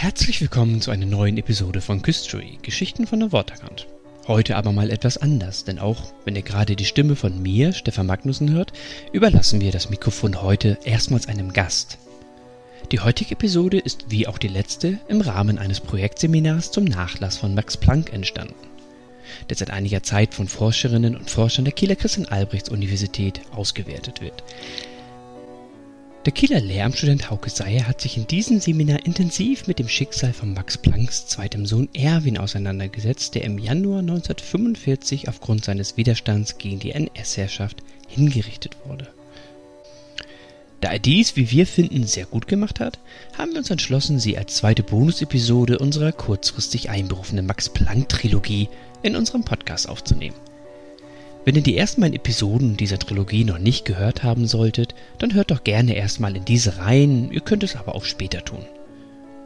[0.00, 3.86] Herzlich willkommen zu einer neuen Episode von Küstory, Geschichten von der Worterkant.
[4.26, 8.06] Heute aber mal etwas anders, denn auch wenn ihr gerade die Stimme von mir, Stefan
[8.06, 8.72] Magnussen, hört,
[9.12, 11.98] überlassen wir das Mikrofon heute erstmals einem Gast.
[12.92, 17.54] Die heutige Episode ist wie auch die letzte im Rahmen eines Projektseminars zum Nachlass von
[17.54, 18.54] Max Planck entstanden,
[19.50, 24.44] der seit einiger Zeit von Forscherinnen und Forschern der Kieler Christian Albrechts Universität ausgewertet wird.
[26.26, 30.52] Der Kieler Lehramtsstudent Hauke Seyer hat sich in diesem Seminar intensiv mit dem Schicksal von
[30.52, 36.90] Max Plancks zweitem Sohn Erwin auseinandergesetzt, der im Januar 1945 aufgrund seines Widerstands gegen die
[36.90, 39.08] NS-Herrschaft hingerichtet wurde.
[40.82, 42.98] Da er dies, wie wir finden, sehr gut gemacht hat,
[43.38, 48.68] haben wir uns entschlossen, sie als zweite Bonus-Episode unserer kurzfristig einberufenen Max Planck-Trilogie
[49.02, 50.36] in unserem Podcast aufzunehmen.
[51.44, 55.50] Wenn ihr die ersten beiden Episoden dieser Trilogie noch nicht gehört haben solltet, dann hört
[55.50, 58.66] doch gerne erstmal in diese rein, ihr könnt es aber auch später tun.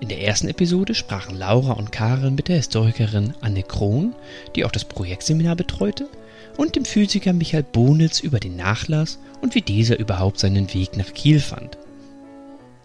[0.01, 4.15] In der ersten Episode sprachen Laura und Karen mit der Historikerin Anne Krohn,
[4.57, 6.09] die auch das Projektseminar betreute,
[6.57, 11.15] und dem Physiker Michael Bonitz über den Nachlass und wie dieser überhaupt seinen Weg nach
[11.15, 11.79] Kiel fand.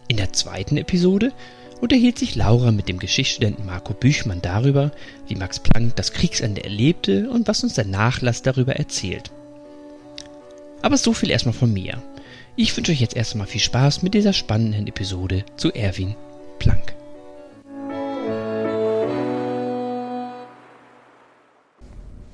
[0.08, 1.34] In der zweiten Episode
[1.82, 4.92] unterhielt sich Laura mit dem Geschichtsstudenten Marco Büchmann darüber,
[5.28, 9.32] wie Max Planck das Kriegsende erlebte und was uns der Nachlass darüber erzählt.
[10.82, 12.02] Aber so viel erstmal von mir.
[12.56, 16.16] Ich wünsche euch jetzt erstmal viel Spaß mit dieser spannenden Episode zu Erwin
[16.60, 16.94] Planck.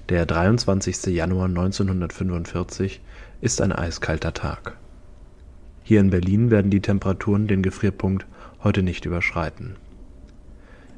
[0.10, 1.08] Der 23.
[1.08, 3.02] Januar 1945
[3.42, 4.78] ist ein eiskalter Tag.
[5.84, 8.26] Hier in Berlin werden die Temperaturen den Gefrierpunkt
[8.66, 9.78] heute nicht überschreiten.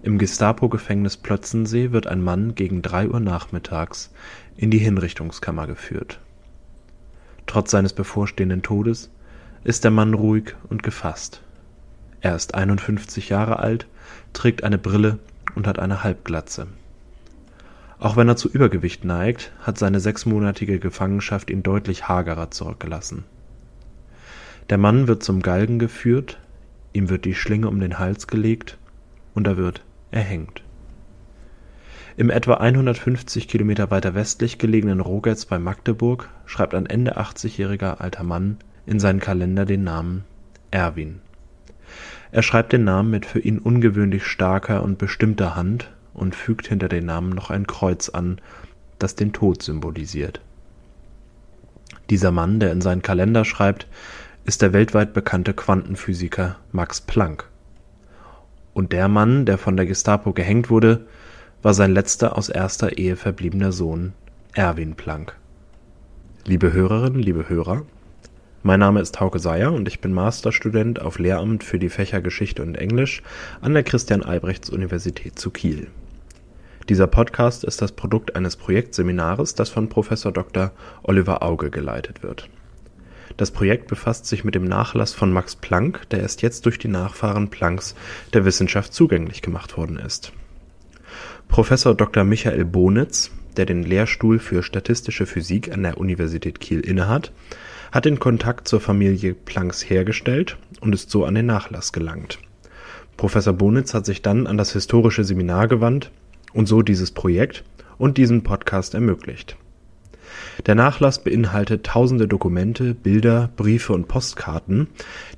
[0.02, 4.12] Im Gestapo-Gefängnis Plötzensee wird ein Mann gegen drei Uhr nachmittags
[4.56, 6.20] in die Hinrichtungskammer geführt.
[7.46, 9.12] Trotz seines bevorstehenden Todes
[9.64, 11.42] ist der Mann ruhig und gefasst.
[12.22, 13.86] Er ist 51 Jahre alt,
[14.34, 15.20] trägt eine Brille
[15.54, 16.68] und hat eine Halbglatze.
[18.00, 23.26] Auch wenn er zu Übergewicht neigt, hat seine sechsmonatige Gefangenschaft ihn deutlich hagerer zurückgelassen.
[24.70, 26.38] Der Mann wird zum Galgen geführt,
[26.94, 28.78] ihm wird die Schlinge um den Hals gelegt
[29.34, 30.64] und er wird erhängt.
[32.18, 38.24] Im etwa 150 Kilometer weiter westlich gelegenen Rogetz bei Magdeburg schreibt ein Ende 80-jähriger alter
[38.24, 40.24] Mann in seinen Kalender den Namen
[40.72, 41.22] Erwin.
[42.32, 46.90] Er schreibt den Namen mit für ihn ungewöhnlich starker und bestimmter Hand und fügt hinter
[46.90, 48.42] den Namen noch ein Kreuz an,
[48.98, 50.42] das den Tod symbolisiert.
[52.10, 53.88] Dieser Mann, der in seinen Kalender schreibt,
[54.48, 57.50] ist der weltweit bekannte Quantenphysiker Max Planck.
[58.74, 61.06] Und der Mann, der von der Gestapo gehängt wurde,
[61.62, 64.14] war sein letzter aus erster Ehe verbliebener Sohn
[64.54, 65.36] Erwin Planck.
[66.46, 67.82] Liebe Hörerinnen, liebe Hörer,
[68.64, 72.64] mein Name ist Hauke Seyer und ich bin Masterstudent auf Lehramt für die Fächer Geschichte
[72.64, 73.24] und Englisch
[73.60, 75.88] an der Christian Albrechts Universität zu Kiel.
[76.88, 80.72] Dieser Podcast ist das Produkt eines Projektseminares, das von Professor Dr.
[81.04, 82.50] Oliver Auge geleitet wird.
[83.38, 86.88] Das Projekt befasst sich mit dem Nachlass von Max Planck, der erst jetzt durch die
[86.88, 87.94] Nachfahren Plancks
[88.34, 90.34] der Wissenschaft zugänglich gemacht worden ist.
[91.48, 92.24] Professor Dr.
[92.24, 97.32] Michael Bonitz, der den Lehrstuhl für statistische Physik an der Universität Kiel innehat,
[97.92, 102.40] hat den Kontakt zur Familie Plancks hergestellt und ist so an den Nachlass gelangt.
[103.18, 106.12] Professor Bonitz hat sich dann an das historische Seminar gewandt
[106.54, 107.64] und so dieses Projekt
[108.00, 109.58] und diesen Podcast ermöglicht.
[110.66, 114.88] Der Nachlass beinhaltet tausende Dokumente, Bilder, Briefe und Postkarten,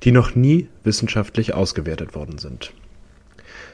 [0.02, 2.72] die noch nie wissenschaftlich ausgewertet worden sind.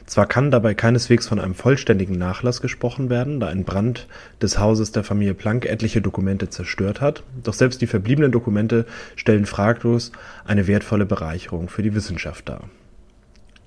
[0.06, 4.06] Zwar kann dabei keineswegs von einem vollständigen Nachlass gesprochen werden, da ein Brand
[4.40, 8.86] des Hauses der Familie Planck etliche Dokumente zerstört hat, doch selbst die verbliebenen Dokumente
[9.16, 10.12] stellen fraglos
[10.44, 12.64] eine wertvolle Bereicherung für die Wissenschaft dar.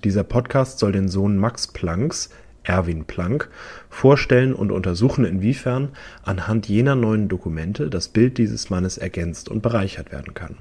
[0.02, 2.30] Dieser Podcast soll den Sohn Max Plancks
[2.62, 3.48] Erwin Planck
[3.88, 5.88] vorstellen und untersuchen, inwiefern
[6.22, 10.56] anhand jener neuen Dokumente das Bild dieses Mannes ergänzt und bereichert werden kann.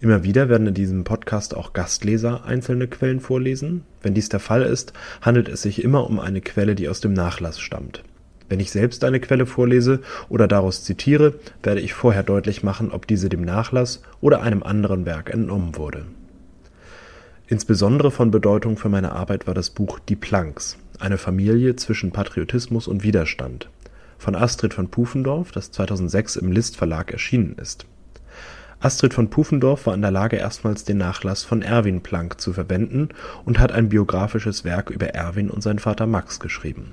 [0.00, 3.84] Immer wieder werden in diesem Podcast auch Gastleser einzelne Quellen vorlesen.
[4.02, 7.12] Wenn dies der Fall ist, handelt es sich immer um eine Quelle, die aus dem
[7.12, 8.02] Nachlass stammt.
[8.48, 13.06] Wenn ich selbst eine Quelle vorlese oder daraus zitiere, werde ich vorher deutlich machen, ob
[13.06, 16.06] diese dem Nachlass oder einem anderen Werk entnommen wurde.
[17.50, 22.86] Insbesondere von Bedeutung für meine Arbeit war das Buch Die Plancks, eine Familie zwischen Patriotismus
[22.86, 23.70] und Widerstand
[24.18, 27.86] von Astrid von Pufendorf, das 2006 im List Verlag erschienen ist.
[28.80, 33.08] Astrid von Pufendorf war in der Lage, erstmals den Nachlass von Erwin Planck zu verwenden
[33.46, 36.92] und hat ein biografisches Werk über Erwin und seinen Vater Max geschrieben.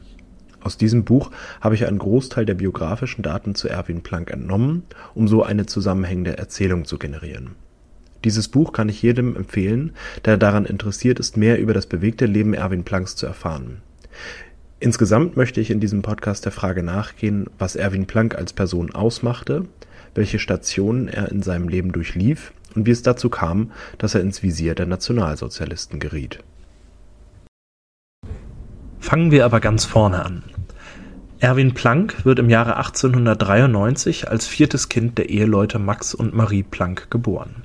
[0.62, 4.84] Aus diesem Buch habe ich einen Großteil der biografischen Daten zu Erwin Planck entnommen,
[5.16, 7.56] um so eine zusammenhängende Erzählung zu generieren
[8.26, 9.94] Dieses Buch kann ich jedem empfehlen,
[10.26, 13.78] der daran interessiert ist, mehr über das bewegte Leben Erwin Planks zu erfahren.
[14.80, 19.66] Insgesamt möchte ich in diesem Podcast der Frage nachgehen, was Erwin Planck als Person ausmachte,
[20.16, 24.42] welche Stationen er in seinem Leben durchlief und wie es dazu kam, dass er ins
[24.42, 26.44] Visier der Nationalsozialisten geriet.
[29.00, 30.44] Fangen wir aber ganz vorne an.
[31.40, 37.12] Erwin Planck wird im Jahre 1893 als viertes Kind der Eheleute Max und Marie Planck
[37.12, 37.65] geboren.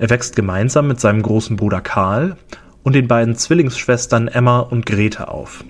[0.00, 2.38] Er wächst gemeinsam mit seinem großen Bruder Karl
[2.82, 5.62] und den beiden Zwillingsschwestern Emma und Grete auf.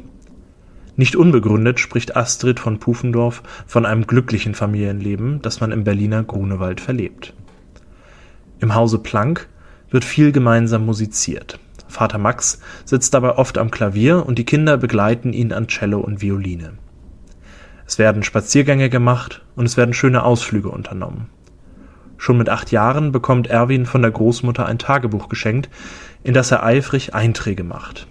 [0.94, 6.80] Nicht unbegründet spricht Astrid von Pufendorf von einem glücklichen Familienleben, das man im Berliner Grunewald
[6.80, 7.34] verlebt.
[8.60, 9.48] Im Hause Planck
[9.90, 11.58] wird viel gemeinsam musiziert.
[11.88, 16.22] Vater Max sitzt dabei oft am Klavier und die Kinder begleiten ihn an Cello und
[16.22, 16.74] Violine.
[17.84, 21.26] Es werden Spaziergänge gemacht und es werden schöne Ausflüge unternommen.
[22.20, 25.70] Schon mit acht Jahren bekommt Erwin von der Großmutter ein Tagebuch geschenkt,
[26.22, 28.08] in das er eifrig Einträge macht.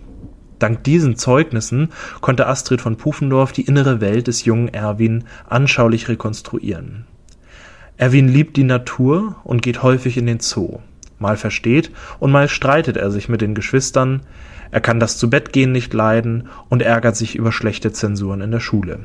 [0.58, 1.90] Dank diesen Zeugnissen
[2.20, 7.06] konnte Astrid von Pufendorf die innere Welt des jungen Erwin anschaulich rekonstruieren.
[7.98, 10.80] Erwin liebt die Natur und geht häufig in den Zoo.
[11.20, 14.24] Mal versteht und mal streitet er sich mit den Geschwistern,
[14.72, 19.02] er kann das Zubettgehen nicht leiden und ärgert sich über schlechte Zensuren in der Schule.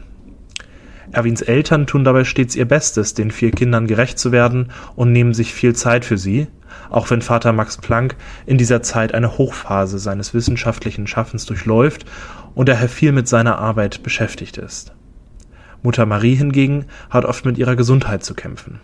[1.15, 5.33] Erwins Eltern tun dabei stets ihr Bestes, den vier Kindern gerecht zu werden und nehmen
[5.33, 6.49] sich viel Zeit für sie,
[6.91, 8.17] auch wenn Vater Max Planck
[8.47, 12.05] in dieser Zeit eine Hochphase seines wissenschaftlichen Schaffens durchläuft
[12.55, 14.93] und daher viel mit seiner Arbeit beschäftigt ist.
[15.83, 18.81] Mutter Marie hingegen hat oft mit ihrer Gesundheit zu kämpfen.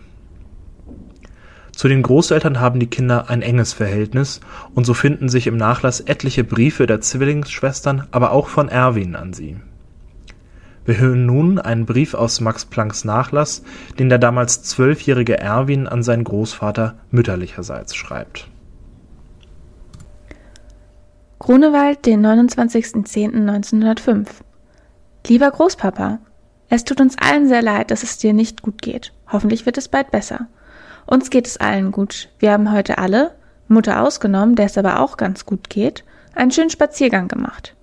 [1.75, 4.39] Zu den Großeltern haben die Kinder ein enges Verhältnis
[4.75, 9.33] und so finden sich im Nachlass etliche Briefe der Zwillingsschwestern, aber auch von Erwin an
[9.33, 9.57] sie.
[10.83, 13.61] Wir hören nun einen Brief aus Max Plancks Nachlass,
[13.99, 18.49] den der damals zwölfjährige Erwin an seinen Großvater mütterlicherseits schreibt.
[21.37, 24.27] Grunewald, den 29.10.1905
[25.27, 26.19] Lieber Großpapa,
[26.69, 29.13] es tut uns allen sehr leid, dass es dir nicht gut geht.
[29.31, 30.47] Hoffentlich wird es bald besser.
[31.05, 32.29] Uns geht es allen gut.
[32.39, 33.35] Wir haben heute alle,
[33.67, 37.75] Mutter ausgenommen, der es aber auch ganz gut geht, einen schönen Spaziergang gemacht.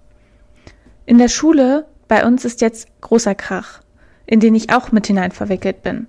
[1.06, 3.80] In der Schule bei uns ist jetzt großer Krach,
[4.26, 6.06] in den ich auch mit hinein verwickelt bin.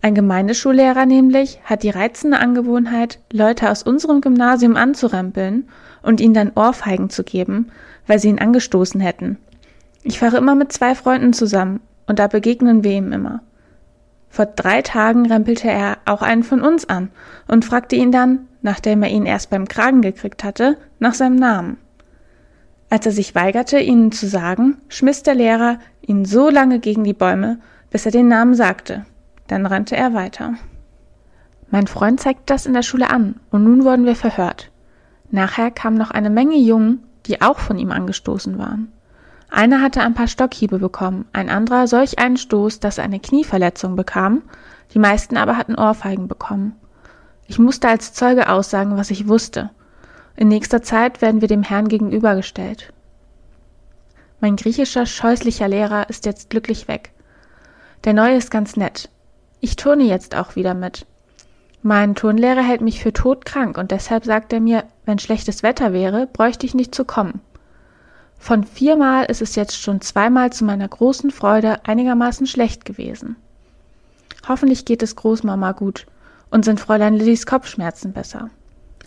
[0.00, 5.68] Ein Gemeindeschullehrer nämlich hat die reizende Angewohnheit, Leute aus unserem Gymnasium anzurempeln
[6.02, 7.70] und ihnen dann Ohrfeigen zu geben,
[8.06, 9.38] weil sie ihn angestoßen hätten.
[10.02, 13.42] Ich fahre immer mit zwei Freunden zusammen und da begegnen wir ihm immer.
[14.30, 17.10] Vor drei Tagen rempelte er auch einen von uns an
[17.48, 21.78] und fragte ihn dann, nachdem er ihn erst beim Kragen gekriegt hatte, nach seinem Namen.
[22.90, 27.12] Als er sich weigerte, ihnen zu sagen, schmiss der Lehrer ihn so lange gegen die
[27.12, 27.58] Bäume,
[27.90, 29.04] bis er den Namen sagte.
[29.46, 30.54] Dann rannte er weiter.
[31.70, 34.70] Mein Freund zeigte das in der Schule an, und nun wurden wir verhört.
[35.30, 38.90] Nachher kamen noch eine Menge Jungen, die auch von ihm angestoßen waren.
[39.50, 43.96] Einer hatte ein paar Stockhiebe bekommen, ein anderer solch einen Stoß, dass er eine Knieverletzung
[43.96, 44.42] bekam,
[44.94, 46.76] die meisten aber hatten Ohrfeigen bekommen.
[47.46, 49.70] Ich musste als Zeuge aussagen, was ich wusste.
[50.38, 52.92] In nächster Zeit werden wir dem Herrn gegenübergestellt.
[54.38, 57.10] Mein griechischer, scheußlicher Lehrer ist jetzt glücklich weg.
[58.04, 59.08] Der neue ist ganz nett.
[59.58, 61.06] Ich turne jetzt auch wieder mit.
[61.82, 66.28] Mein Turnlehrer hält mich für todkrank und deshalb sagt er mir, wenn schlechtes Wetter wäre,
[66.28, 67.40] bräuchte ich nicht zu kommen.
[68.38, 73.34] Von viermal ist es jetzt schon zweimal zu meiner großen Freude einigermaßen schlecht gewesen.
[74.46, 76.06] Hoffentlich geht es Großmama gut
[76.52, 78.50] und sind Fräulein Lillys Kopfschmerzen besser.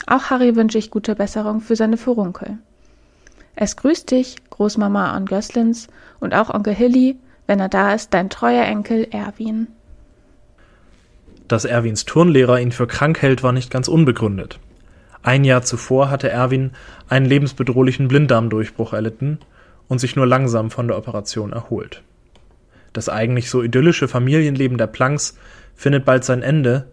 [0.08, 2.58] Auch Harry wünsche ich gute Besserung für seine Furunkel.
[3.56, 5.88] Es grüßt dich, Großmama und Göslins
[6.20, 7.18] und auch Onkel Hilly,
[7.48, 9.68] wenn er da ist, dein treuer Enkel Erwin.
[11.48, 14.60] Dass Erwins Turnlehrer ihn für krank hält, war nicht ganz unbegründet.
[15.22, 16.72] Ein Jahr zuvor hatte Erwin
[17.10, 19.40] einen lebensbedrohlichen Blinddarmdurchbruch erlitten
[19.88, 22.02] und sich nur langsam von der Operation erholt.
[22.94, 25.38] Das eigentlich so idyllische Familienleben der Planks
[25.76, 26.88] findet bald sein Ende,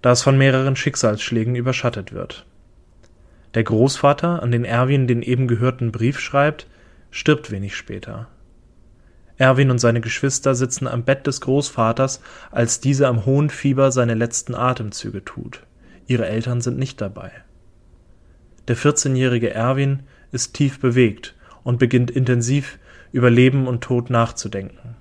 [0.00, 2.46] da es von mehreren Schicksalsschlägen überschattet wird.
[3.54, 6.66] Der Großvater, an den Erwin den eben gehörten Brief schreibt,
[7.10, 8.28] stirbt wenig später.
[9.36, 12.20] Erwin und seine Geschwister sitzen am Bett des Großvaters,
[12.50, 15.62] als dieser am hohen Fieber seine letzten Atemzüge tut.
[16.06, 17.30] Ihre Eltern sind nicht dabei.
[18.68, 22.78] Der 14-jährige Erwin ist tief bewegt und beginnt intensiv
[23.12, 24.96] über Leben und Tod nachzudenken.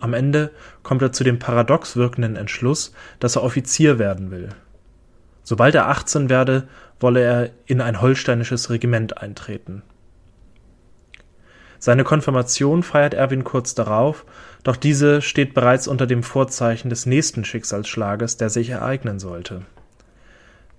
[0.00, 0.50] Am Ende
[0.82, 4.50] kommt er zu dem paradox wirkenden Entschluss, dass er Offizier werden will.
[5.44, 6.66] Sobald er 18 werde,
[6.98, 9.82] wolle er in ein holsteinisches Regiment eintreten.
[11.78, 14.24] Seine Konfirmation feiert Erwin kurz darauf,
[14.62, 19.66] doch diese steht bereits unter dem Vorzeichen des nächsten Schicksalsschlages, der sich ereignen sollte.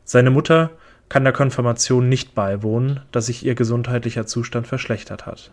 [0.03, 0.72] Seine Mutter
[1.07, 5.51] kann der Konfirmation nicht beiwohnen, da sich ihr gesundheitlicher Zustand verschlechtert hat.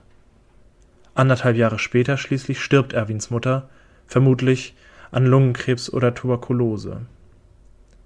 [1.14, 3.68] Anderthalb Jahre später schließlich stirbt Erwins Mutter,
[4.06, 4.74] vermutlich
[5.10, 7.02] an Lungenkrebs oder Tuberkulose.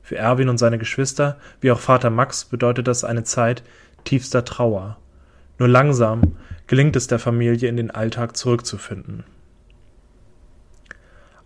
[0.07, 3.65] Für Erwin und seine Geschwister, wie auch Vater Max, bedeutet das eine Zeit
[4.05, 4.99] tiefster Trauer.
[5.59, 6.37] Nur langsam
[6.69, 9.25] gelingt es der Familie, in den Alltag zurückzufinden.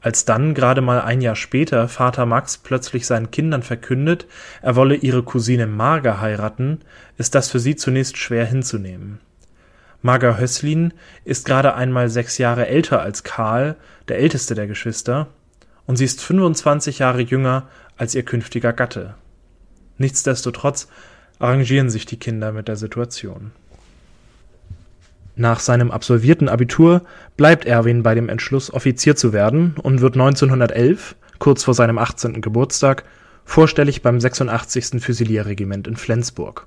[0.03, 4.27] Als dann gerade mal ein Jahr später Vater Max plötzlich seinen Kindern verkündet,
[4.61, 6.81] er wolle ihre Cousine Marga heiraten,
[7.17, 9.21] ist das für sie zunächst schwer hinzunehmen.
[10.03, 10.93] Marga Hösslin
[11.25, 13.77] ist gerade einmal sechs Jahre älter als Karl,
[14.09, 15.29] der älteste der Geschwister,
[15.87, 17.67] und sie ist 25 Jahre jünger
[18.01, 19.13] als ihr künftiger Gatte.
[19.99, 20.89] Nichtsdestotrotz
[21.39, 23.51] arrangieren sich die Kinder mit der Situation.
[25.37, 27.03] Nach seinem absolvierten Abitur
[27.37, 32.41] bleibt Erwin bei dem Entschluss, Offizier zu werden und wird 1911, kurz vor seinem 18.
[32.41, 33.05] Geburtstag,
[33.45, 35.03] vorstellig beim 86.
[35.03, 36.67] Füsilierregiment in Flensburg.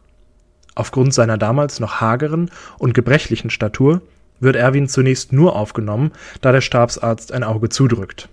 [0.76, 4.04] Aufgrund seiner damals noch hageren und gebrechlichen Statur
[4.40, 6.12] wird Erwin zunächst nur aufgenommen,
[6.42, 8.30] da der Stabsarzt ein Auge zudrückt.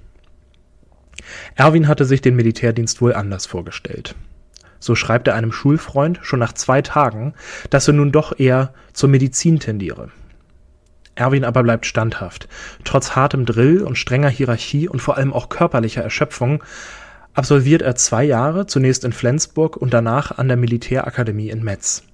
[1.55, 4.15] Erwin hatte sich den Militärdienst wohl anders vorgestellt.
[4.79, 7.35] So schreibt er einem Schulfreund schon nach zwei Tagen,
[7.69, 10.11] dass er nun doch eher zur Medizin tendiere.
[11.15, 12.49] Erwin aber bleibt standhaft.
[12.85, 16.65] Trotz hartem Drill und strenger Hierarchie und vor allem auch körperlicher Erschöpfung
[17.35, 22.05] absolviert er zwei Jahre, zunächst in Flensburg und danach an der Militärakademie in Metz.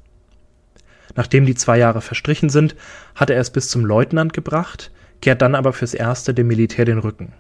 [1.15, 2.75] Nachdem die zwei Jahre verstrichen sind,
[3.15, 4.91] hat er es bis zum Leutnant gebracht,
[5.23, 7.33] kehrt dann aber fürs Erste dem Militär den Rücken.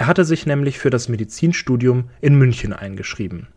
[0.00, 3.48] Er hatte sich nämlich für das Medizinstudium in München eingeschrieben.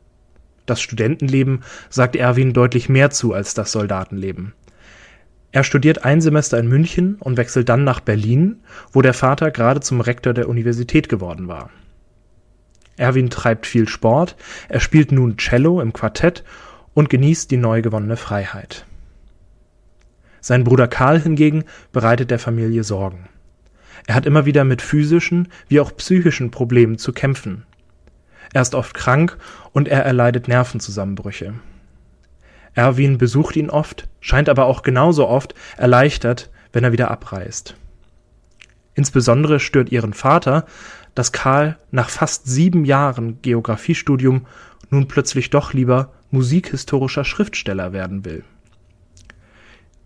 [0.66, 4.52] Das Studentenleben sagt Erwin deutlich mehr zu als das Soldatenleben.
[5.54, 8.58] Er studiert ein Semester in München und wechselt dann nach Berlin,
[8.92, 11.70] wo der Vater gerade zum Rektor der Universität geworden war.
[12.98, 14.36] Erwin treibt viel Sport,
[14.68, 16.44] er spielt nun Cello im Quartett
[16.94, 18.86] und genießt die neu gewonnene Freiheit.
[20.42, 23.30] Sein Bruder Karl hingegen bereitet der Familie Sorgen.
[24.08, 27.66] Er hat immer wieder mit physischen wie auch psychischen Problemen zu kämpfen.
[28.54, 29.38] Er ist oft krank
[29.72, 31.56] und er erleidet Nervenzusammenbrüche.
[32.74, 37.76] Erwin besucht ihn oft, scheint aber auch genauso oft erleichtert, wenn er wieder abreist.
[38.96, 40.66] Insbesondere stört ihren Vater,
[41.16, 44.48] dass Karl nach fast sieben Jahren Geographiestudium
[44.90, 48.44] nun plötzlich doch lieber musikhistorischer Schriftsteller werden will.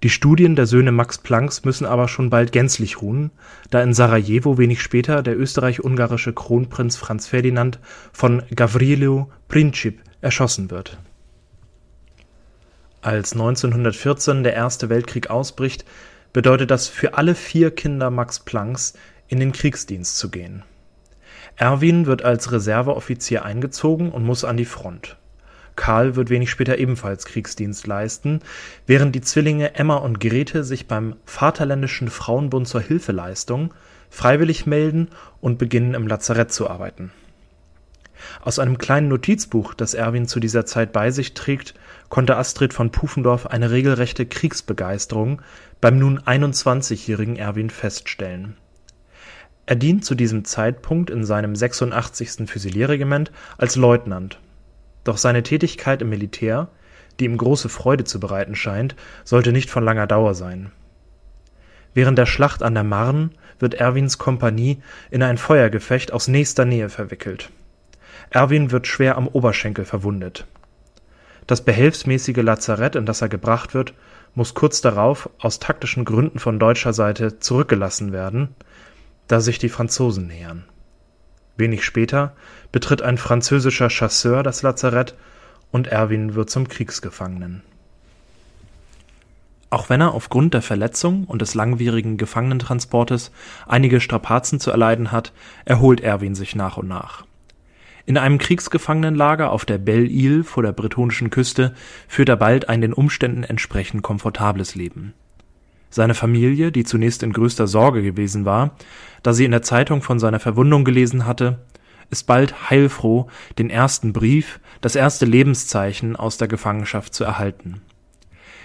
[0.03, 3.31] Die Studien der Söhne Max Plancks müssen aber schon bald gänzlich ruhen,
[3.71, 7.79] da in Sarajevo wenig später der österreich-ungarische Kronprinz Franz Ferdinand
[8.13, 10.97] von Gavrilo Princip erschossen wird
[13.07, 15.85] als 1914 der Erste Weltkrieg ausbricht,
[16.33, 18.95] bedeutet das für alle vier Kinder Max Plancks,
[19.29, 20.63] in den Kriegsdienst zu gehen.
[21.55, 25.17] Erwin wird als Reserveoffizier eingezogen und muss an die Front.
[25.77, 28.41] Karl wird wenig später ebenfalls Kriegsdienst leisten,
[28.85, 33.73] während die Zwillinge Emma und Grete sich beim Vaterländischen Frauenbund zur Hilfeleistung
[34.09, 35.07] freiwillig melden
[35.39, 37.11] und beginnen im Lazarett zu arbeiten.
[38.41, 41.75] Aus einem kleinen Notizbuch, das Erwin zu dieser Zeit bei sich trägt,
[42.09, 45.41] konnte Astrid von Pufendorf eine regelrechte Kriegsbegeisterung
[45.79, 48.57] beim nun 21-jährigen Erwin feststellen.
[49.67, 52.49] Er dient zu diesem Zeitpunkt in seinem 86.
[52.49, 54.39] Füsilierregiment als Leutnant.
[55.07, 56.67] Doch seine Tätigkeit im Militär,
[57.17, 60.69] die ihm große Freude zu bereiten scheint, sollte nicht von langer Dauer sein.
[61.93, 66.89] Während der Schlacht an der Marne wird Erwins Kompanie in ein Feuergefecht aus nächster Nähe
[66.89, 67.51] verwickelt.
[68.31, 70.45] Erwin wird schwer am Oberschenkel verwundet.
[71.47, 73.93] Das behelfsmäßige Lazarett, in das er gebracht wird,
[74.35, 78.49] muss kurz darauf aus taktischen Gründen von deutscher Seite zurückgelassen werden,
[79.29, 80.65] da sich die Franzosen nähern.
[81.57, 82.35] Wenig später
[82.71, 85.15] betritt ein französischer Chasseur das Lazarett
[85.71, 87.63] und Erwin wird zum Kriegsgefangenen.
[89.69, 93.31] Auch wenn er aufgrund der Verletzung und des langwierigen Gefangenentransportes
[93.67, 95.33] einige Strapazen zu erleiden hat,
[95.65, 97.25] erholt Erwin sich nach und nach.
[98.05, 101.75] In einem Kriegsgefangenenlager auf der Belle Isle vor der bretonischen Küste
[102.07, 105.13] führt er bald ein den Umständen entsprechend komfortables Leben.
[105.89, 108.75] Seine Familie, die zunächst in größter Sorge gewesen war,
[109.23, 111.59] da sie in der Zeitung von seiner Verwundung gelesen hatte,
[112.09, 113.27] ist bald heilfroh,
[113.57, 117.81] den ersten Brief, das erste Lebenszeichen aus der Gefangenschaft zu erhalten.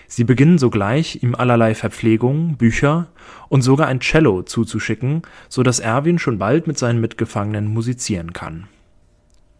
[0.06, 3.08] Sie beginnen sogleich, ihm allerlei Verpflegung, Bücher
[3.48, 8.68] und sogar ein Cello zuzuschicken, so dass Erwin schon bald mit seinen Mitgefangenen musizieren kann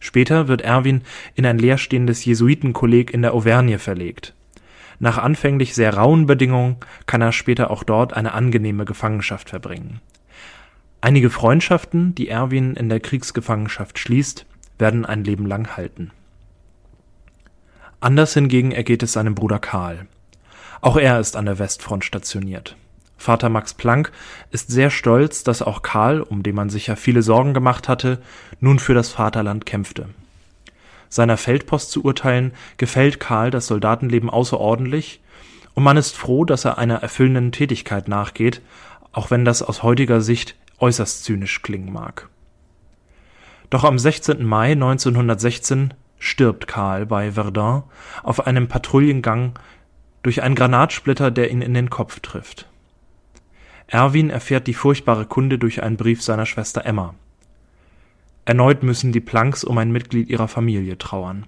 [0.03, 1.01] Später wird Erwin
[1.33, 4.33] in ein leerstehendes Jesuitenkolleg in der Auvergne verlegt.
[4.99, 10.01] Nach anfänglich sehr rauen Bedingungen kann er später auch dort eine angenehme Gefangenschaft verbringen.
[11.01, 14.45] Einige Freundschaften, die Erwin in der Kriegsgefangenschaft schließt,
[14.79, 16.11] werden ein Leben lang halten.
[17.99, 20.07] Anders hingegen ergeht es seinem Bruder Karl.
[20.81, 22.75] Auch er ist an der Westfront stationiert.
[23.17, 24.11] Vater Max Planck
[24.51, 28.21] ist sehr stolz, dass auch Karl, um den man sich ja viele Sorgen gemacht hatte,
[28.59, 30.09] nun für das Vaterland kämpfte.
[31.13, 35.21] Seiner Feldpost zu urteilen, gefällt Karl das Soldatenleben außerordentlich,
[35.75, 38.63] und man ist froh, dass er einer erfüllenden Tätigkeit nachgeht,
[39.11, 42.29] auch wenn das aus heutiger Sicht äußerst zynisch klingen mag.
[43.69, 44.43] Doch am 16.
[44.43, 47.83] Mai 1916 stirbt Karl bei Verdun
[48.23, 49.53] auf einem Patrouillengang
[50.23, 52.67] durch einen Granatsplitter, der ihn in den Kopf trifft.
[53.85, 57.13] Erwin erfährt die furchtbare Kunde durch einen Brief seiner Schwester Emma.
[58.45, 61.45] Erneut müssen die Plancks um ein Mitglied ihrer Familie trauern.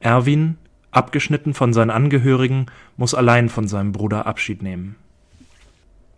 [0.00, 0.58] Erwin,
[0.90, 4.96] abgeschnitten von seinen Angehörigen, muss allein von seinem Bruder Abschied nehmen.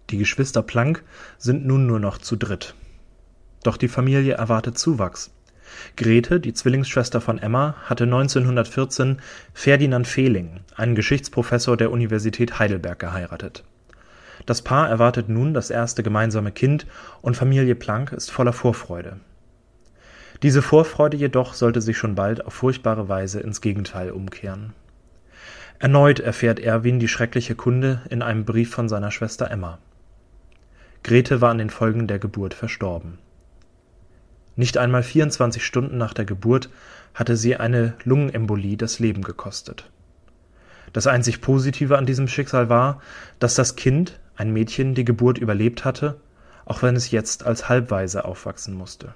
[0.09, 1.04] Die Geschwister Planck
[1.38, 2.75] sind nun nur noch zu dritt.
[3.62, 5.30] Doch die Familie erwartet Zuwachs.
[5.97, 9.19] Grete, die Zwillingsschwester von Emma, hatte 1914
[9.52, 13.64] Ferdinand Fehling, einen Geschichtsprofessor der Universität Heidelberg, geheiratet.
[14.47, 16.87] Das Paar erwartet nun das erste gemeinsame Kind
[17.21, 19.21] und Familie Planck ist voller Vorfreude.
[20.42, 24.73] Diese Vorfreude jedoch sollte sich schon bald auf furchtbare Weise ins Gegenteil umkehren.
[25.78, 29.78] Erneut erfährt Erwin die schreckliche Kunde in einem Brief von seiner Schwester Emma.
[31.02, 33.18] Grete war an den Folgen der Geburt verstorben.
[34.56, 36.70] Nicht einmal 24 Stunden nach der Geburt
[37.14, 39.90] hatte sie eine Lungenembolie das Leben gekostet.
[40.92, 43.00] Das einzig Positive an diesem Schicksal war,
[43.38, 46.20] dass das Kind, ein Mädchen, die Geburt überlebt hatte,
[46.64, 49.14] auch wenn es jetzt als Halbwaise aufwachsen musste.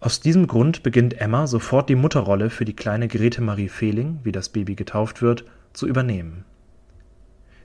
[0.00, 4.30] Aus diesem Grund beginnt Emma sofort die Mutterrolle für die kleine Grete Marie Fehling, wie
[4.30, 6.44] das Baby getauft wird, zu übernehmen.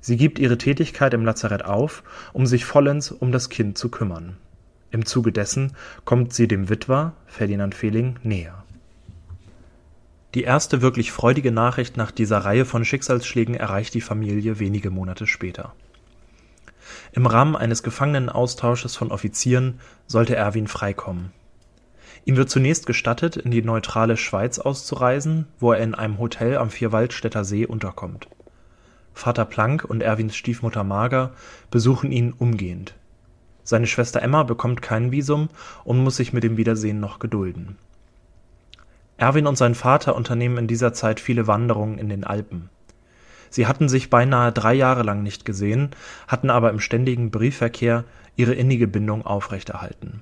[0.01, 4.37] Sie gibt ihre Tätigkeit im Lazarett auf, um sich vollends um das Kind zu kümmern.
[4.89, 5.73] Im Zuge dessen
[6.05, 8.63] kommt sie dem Witwer, Ferdinand Fehling, näher.
[10.33, 15.27] Die erste wirklich freudige Nachricht nach dieser Reihe von Schicksalsschlägen erreicht die Familie wenige Monate
[15.27, 15.73] später.
[17.11, 21.31] Im Rahmen eines Gefangenenaustausches von Offizieren sollte Erwin freikommen.
[22.25, 26.69] Ihm wird zunächst gestattet, in die neutrale Schweiz auszureisen, wo er in einem Hotel am
[26.69, 28.27] Vierwaldstätter See unterkommt.
[29.13, 31.31] Vater Planck und Erwins Stiefmutter Marga
[31.69, 32.95] besuchen ihn umgehend.
[33.63, 35.49] Seine Schwester Emma bekommt kein Visum
[35.83, 37.77] und muss sich mit dem Wiedersehen noch gedulden.
[39.17, 42.69] Erwin und sein Vater unternehmen in dieser Zeit viele Wanderungen in den Alpen.
[43.49, 45.91] Sie hatten sich beinahe drei Jahre lang nicht gesehen,
[46.27, 48.05] hatten aber im ständigen Briefverkehr
[48.35, 50.21] ihre innige Bindung aufrechterhalten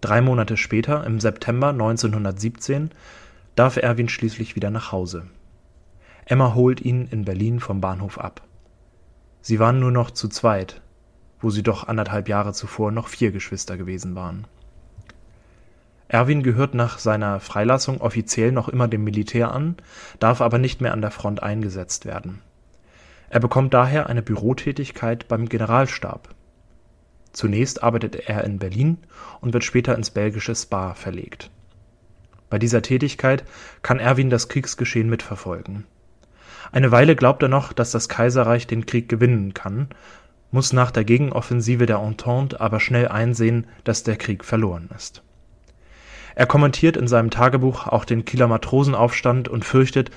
[0.00, 2.90] Drei Monate später, im September 1917,
[3.54, 5.26] darf Erwin schließlich wieder nach Hause.
[6.26, 8.42] Emma holt ihn in Berlin vom Bahnhof ab.
[9.40, 10.82] Sie waren nur noch zu zweit,
[11.40, 14.46] wo sie doch anderthalb Jahre zuvor noch vier Geschwister gewesen waren.
[16.08, 19.76] Erwin gehört nach seiner Freilassung offiziell noch immer dem Militär an,
[20.20, 22.42] darf aber nicht mehr an der Front eingesetzt werden.
[23.28, 26.35] Er bekommt daher eine Bürotätigkeit beim Generalstab
[27.36, 28.96] Zunächst arbeitet er in Berlin
[29.42, 31.50] und wird später ins belgische Spa verlegt.
[32.48, 33.44] Bei dieser Tätigkeit
[33.82, 35.84] kann Erwin das Kriegsgeschehen mitverfolgen.
[36.72, 39.90] Eine Weile glaubt er noch, dass das Kaiserreich den Krieg gewinnen kann,
[40.50, 45.22] muss nach der Gegenoffensive der Entente aber schnell einsehen, dass der Krieg verloren ist.
[46.36, 50.10] Er kommentiert in seinem Tagebuch auch den Kieler Matrosenaufstand und fürchtet,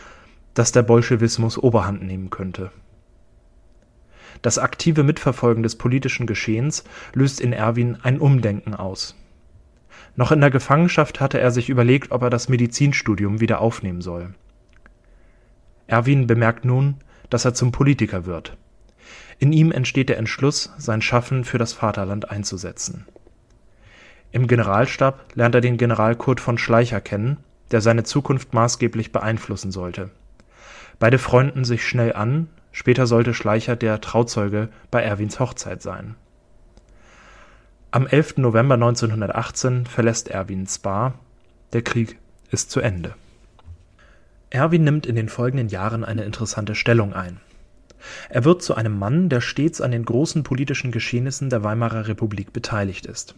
[0.53, 2.71] dass der Bolschewismus Oberhand nehmen könnte
[4.41, 9.15] das aktive Mitverfolgen des politischen Geschehens löst in Erwin ein Umdenken aus.
[10.15, 14.33] Noch in der Gefangenschaft hatte er sich überlegt, ob er das Medizinstudium wieder aufnehmen soll.
[15.87, 16.95] Erwin bemerkt nun,
[17.29, 18.57] dass er zum Politiker wird.
[19.39, 23.05] In ihm entsteht der Entschluss, sein Schaffen für das Vaterland einzusetzen.
[24.31, 27.37] Im Generalstab lernt er den General Kurt von Schleicher kennen,
[27.71, 30.11] der seine Zukunft maßgeblich beeinflussen sollte.
[30.99, 36.15] Beide freunden sich schnell an Später sollte Schleicher der Trauzeuge bei Erwins Hochzeit sein.
[37.91, 38.37] Am 11.
[38.37, 41.13] November 1918 verlässt Erwin Spa.
[41.73, 42.17] Der Krieg
[42.51, 43.15] ist zu Ende.
[44.49, 47.41] Erwin nimmt in den folgenden Jahren eine interessante Stellung ein.
[48.29, 52.53] Er wird zu einem Mann, der stets an den großen politischen Geschehnissen der Weimarer Republik
[52.53, 53.35] beteiligt ist.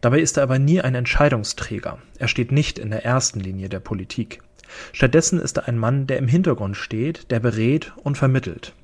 [0.00, 3.78] Dabei ist er aber nie ein Entscheidungsträger, er steht nicht in der ersten Linie der
[3.78, 4.42] Politik.
[4.92, 8.74] Stattdessen ist er ein Mann, der im Hintergrund steht, der berät und vermittelt.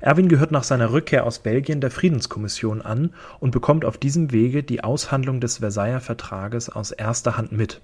[0.00, 4.62] Erwin gehört nach seiner Rückkehr aus Belgien der Friedenskommission an und bekommt auf diesem Wege
[4.62, 7.80] die Aushandlung des Versailler Vertrages aus erster Hand mit.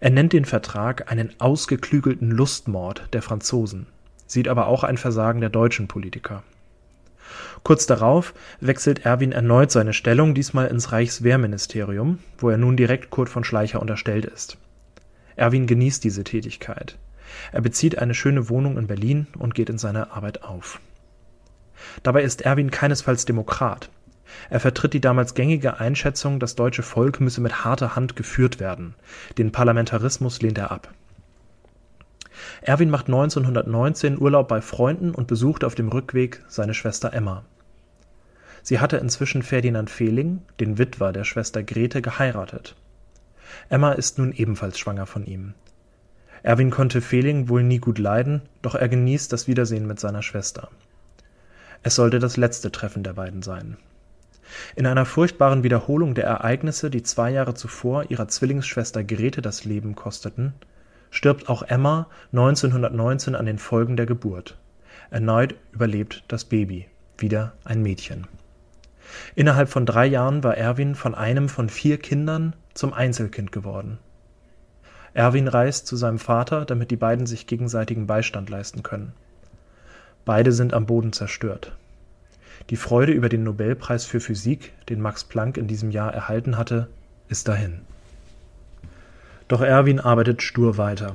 [0.00, 3.86] Er nennt den Vertrag einen ausgeklügelten Lustmord der Franzosen,
[4.26, 6.42] sieht aber auch ein Versagen der deutschen Politiker.
[7.62, 13.28] Kurz darauf wechselt Erwin erneut seine Stellung, diesmal ins Reichswehrministerium, wo er nun direkt Kurt
[13.28, 14.58] von Schleicher unterstellt ist
[15.36, 16.98] Erwin genießt diese Tätigkeit.
[17.52, 20.80] Er bezieht eine schöne Wohnung in Berlin und geht in seine Arbeit auf.
[22.02, 23.90] Dabei ist Erwin keinesfalls Demokrat.
[24.50, 28.94] Er vertritt die damals gängige Einschätzung, das deutsche Volk müsse mit harter Hand geführt werden.
[29.38, 30.92] Den Parlamentarismus lehnt er ab.
[32.60, 37.44] Erwin macht 1919 Urlaub bei Freunden und besucht auf dem Rückweg seine Schwester Emma.
[38.62, 42.74] Sie hatte inzwischen Ferdinand Fehling, den Witwer der Schwester Grete, geheiratet.
[43.68, 45.54] Emma ist nun ebenfalls schwanger von ihm.
[46.42, 50.68] Erwin konnte Fehling wohl nie gut leiden, doch er genießt das Wiedersehen mit seiner Schwester.
[51.82, 53.76] Es sollte das letzte Treffen der beiden sein.
[54.76, 59.96] In einer furchtbaren Wiederholung der Ereignisse, die zwei Jahre zuvor ihrer Zwillingsschwester Grete das Leben
[59.96, 60.54] kosteten,
[61.10, 64.56] stirbt auch Emma 1919 an den Folgen der Geburt.
[65.10, 66.86] Erneut überlebt das Baby,
[67.18, 68.26] wieder ein Mädchen.
[69.34, 73.98] Innerhalb von drei Jahren war Erwin von einem von vier Kindern zum Einzelkind geworden.
[75.14, 79.12] Erwin reist zu seinem Vater, damit die beiden sich gegenseitigen Beistand leisten können.
[80.26, 81.72] Beide sind am Boden zerstört.
[82.70, 86.88] Die Freude über den Nobelpreis für Physik, den Max Planck in diesem Jahr erhalten hatte,
[87.28, 87.80] ist dahin.
[89.48, 91.14] Doch Erwin arbeitet stur weiter.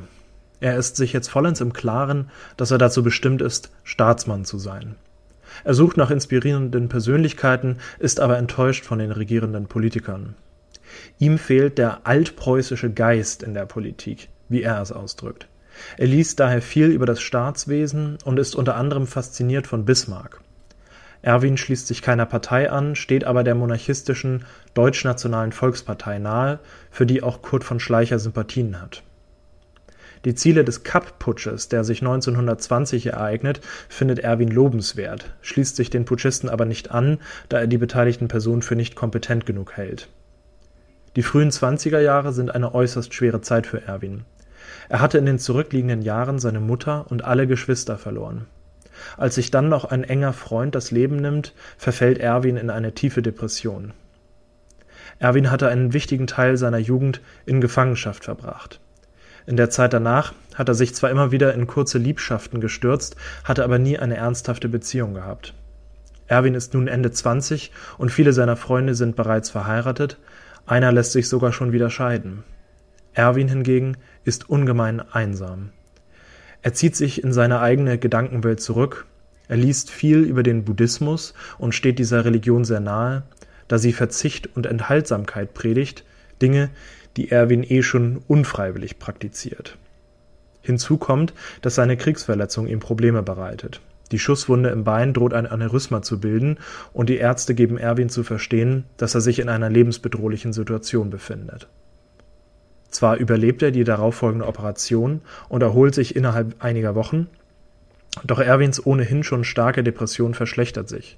[0.62, 4.95] Er ist sich jetzt vollends im Klaren, dass er dazu bestimmt ist, Staatsmann zu sein.
[5.63, 10.36] Er sucht nach inspirierenden Persönlichkeiten, ist aber enttäuscht von den regierenden Politikern.
[11.20, 15.48] Ihm fehlt der altpreußische Geist in der Politik, wie er es ausdrückt.
[15.98, 20.42] Er liest daher viel über das Staatswesen und ist unter anderem fasziniert von Bismarck.
[21.22, 27.22] Erwin schließt sich keiner Partei an, steht aber der monarchistischen Deutschnationalen Volkspartei nahe, für die
[27.22, 29.04] auch Kurt von Schleicher Sympathien hat.
[30.26, 36.50] Die Ziele des Kapp-Putsches, der sich 1920 ereignet, findet Erwin lobenswert, schließt sich den Putschisten
[36.50, 40.10] aber nicht an, da er die beteiligten Personen für nicht kompetent genug hält.
[41.15, 44.24] Die frühen 20er Jahre sind eine äußerst schwere Zeit für Erwin.
[44.88, 48.45] Er hatte in den zurückliegenden Jahren seine Mutter und alle Geschwister verloren.
[49.17, 53.21] Als sich dann noch ein enger Freund das Leben nimmt, verfällt Erwin in eine tiefe
[53.21, 53.93] Depression.
[55.19, 58.80] Erwin hatte einen wichtigen Teil seiner Jugend in Gefangenschaft verbracht.
[59.45, 63.63] In der Zeit danach hat er sich zwar immer wieder in kurze Liebschaften gestürzt, hatte
[63.63, 65.54] aber nie eine ernsthafte Beziehung gehabt.
[66.28, 70.17] Erwin ist nun Ende 20 und viele seiner Freunde sind bereits verheiratet,
[70.65, 72.43] einer lässt sich sogar schon wieder scheiden.
[73.13, 75.69] Erwin hingegen ist ungemein einsam.
[76.62, 79.06] Er zieht sich in seine eigene Gedankenwelt zurück,
[79.47, 83.24] er liest viel über den Buddhismus und steht dieser Religion sehr nahe,
[83.67, 86.06] da sie Verzicht und Enthaltsamkeit predigt,
[86.41, 86.69] Dinge,
[87.17, 89.78] die Erwin eh schon unfreiwillig praktiziert.
[90.62, 93.82] Hinzu kommt, dass seine Kriegsverletzung ihm Probleme bereitet.
[94.12, 96.58] Die Schusswunde im Bein droht ein Aneurysma zu bilden
[96.93, 101.67] und die Ärzte geben Erwin zu verstehen, dass er sich in einer lebensbedrohlichen Situation befindet.
[102.89, 107.28] Zwar überlebt er die darauffolgende Operation und erholt sich innerhalb einiger Wochen,
[108.26, 111.17] doch Erwins ohnehin schon starke Depression verschlechtert sich.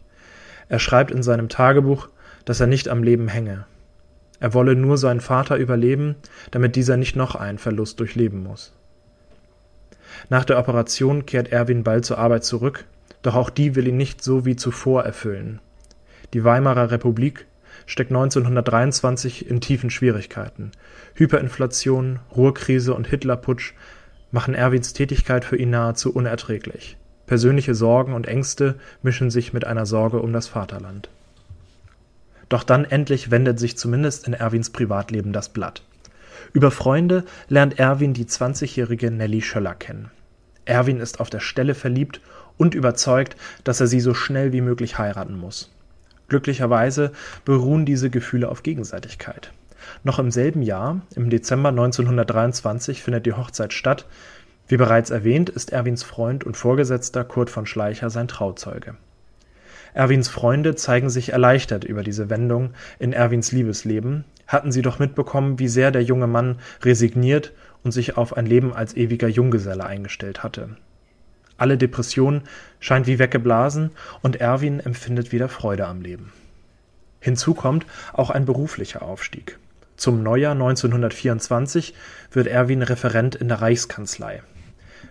[0.70, 2.10] Er schreibt in seinem Tagebuch,
[2.46, 3.66] dass er nicht am Leben hänge.
[4.40, 6.16] Er wolle nur seinen Vater überleben,
[6.52, 8.74] damit dieser nicht noch einen Verlust durchleben muss.
[10.30, 12.86] Nach der Operation kehrt Erwin bald zur Arbeit zurück,
[13.22, 15.60] doch auch die will ihn nicht so wie zuvor erfüllen.
[16.34, 17.46] Die Weimarer Republik
[17.86, 20.72] steckt 1923 in tiefen Schwierigkeiten.
[21.16, 23.74] Hyperinflation, Ruhrkrise und Hitlerputsch
[24.32, 26.98] machen Erwins Tätigkeit für ihn nahezu unerträglich.
[27.28, 31.10] Persönliche Sorgen und Ängste mischen sich mit einer Sorge um das Vaterland.
[32.50, 35.84] Doch dann endlich wendet sich zumindest in Erwins Privatleben das Blatt.
[36.52, 40.12] Über Freunde lernt Erwin die 20-jährige Nelly Schöller kennen.
[40.66, 42.22] Erwin ist auf der Stelle verliebt
[42.58, 45.72] und überzeugt, dass er sie so schnell wie möglich heiraten muss.
[46.30, 47.12] Glücklicherweise
[47.46, 49.52] beruhen diese Gefühle auf Gegenseitigkeit.
[50.04, 54.06] Noch im selben Jahr, im Dezember 1923, findet die Hochzeit statt.
[54.68, 58.96] Wie bereits erwähnt, ist Erwins Freund und Vorgesetzter Kurt von Schleicher sein Trauzeuge.
[59.94, 65.60] Erwins Freunde zeigen sich erleichtert über diese Wendung in Erwins Liebesleben, hatten sie doch mitbekommen,
[65.60, 67.54] wie sehr der junge Mann resigniert
[67.84, 70.70] und sich auf ein Leben als ewiger Junggeselle eingestellt hatte.
[71.58, 72.42] Alle Depression
[72.80, 76.32] scheint wie weggeblasen und Erwin empfindet wieder Freude am Leben.
[77.20, 79.58] Hinzu kommt auch ein beruflicher Aufstieg.
[79.96, 81.94] Zum Neujahr 1924
[82.32, 84.42] wird Erwin Referent in der Reichskanzlei.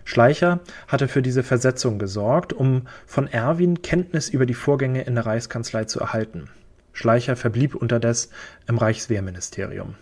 [0.05, 5.27] Schleicher hatte für diese Versetzung gesorgt, um von Erwin Kenntnis über die Vorgänge in der
[5.27, 6.51] Reichskanzlei zu erhalten.
[6.93, 8.31] Schleicher verblieb unterdes
[8.67, 9.95] im Reichswehrministerium.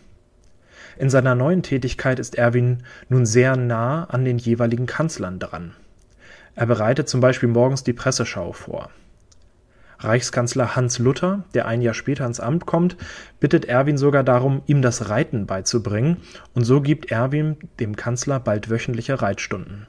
[0.98, 5.72] In seiner neuen Tätigkeit ist Erwin nun sehr nah an den jeweiligen Kanzlern dran.
[6.55, 8.90] Er bereitet zum Beispiel morgens die Presseschau vor.
[10.00, 12.96] Reichskanzler Hans Luther, der ein Jahr später ins Amt kommt,
[13.38, 16.18] bittet Erwin sogar darum, ihm das Reiten beizubringen,
[16.55, 19.87] und so gibt Erwin dem Kanzler bald wöchentliche Reitstunden.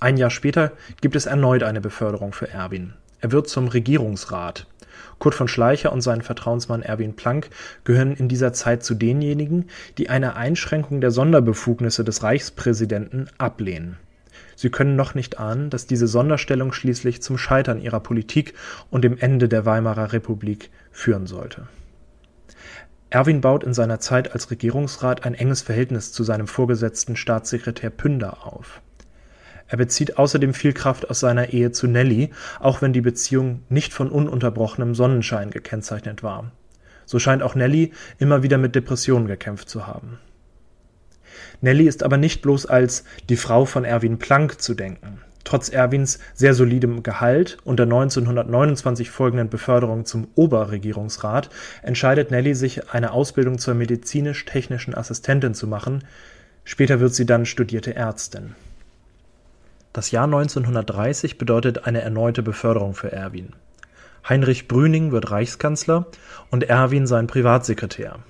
[0.00, 2.94] Ein Jahr später gibt es erneut eine Beförderung für Erwin.
[3.20, 4.66] Er wird zum Regierungsrat.
[5.20, 7.50] Kurt von Schleicher und sein Vertrauensmann Erwin Planck
[7.84, 9.66] gehören in dieser Zeit zu denjenigen,
[9.98, 13.98] die eine Einschränkung der Sonderbefugnisse des Reichspräsidenten ablehnen.
[14.56, 18.54] Sie können noch nicht ahnen, dass diese Sonderstellung schließlich zum Scheitern ihrer Politik
[18.90, 21.68] und dem Ende der Weimarer Republik führen sollte.
[23.10, 28.46] Erwin baut in seiner Zeit als Regierungsrat ein enges Verhältnis zu seinem Vorgesetzten Staatssekretär Pünder
[28.46, 28.80] auf.
[29.70, 33.92] Er bezieht außerdem viel Kraft aus seiner Ehe zu Nelly, auch wenn die Beziehung nicht
[33.94, 36.50] von ununterbrochenem Sonnenschein gekennzeichnet war.
[37.06, 40.18] So scheint auch Nelly immer wieder mit Depressionen gekämpft zu haben.
[41.60, 45.20] Nelly ist aber nicht bloß als die Frau von Erwin Planck zu denken.
[45.44, 51.48] Trotz Erwins sehr solidem Gehalt und der 1929 folgenden Beförderung zum Oberregierungsrat
[51.82, 56.04] entscheidet Nelly sich, eine Ausbildung zur medizinisch-technischen Assistentin zu machen.
[56.64, 58.54] Später wird sie dann studierte Ärztin.
[59.92, 63.54] Das Jahr 1930 bedeutet eine erneute Beförderung für Erwin.
[64.28, 66.06] Heinrich Brüning wird Reichskanzler
[66.50, 68.20] und Erwin sein Privatsekretär.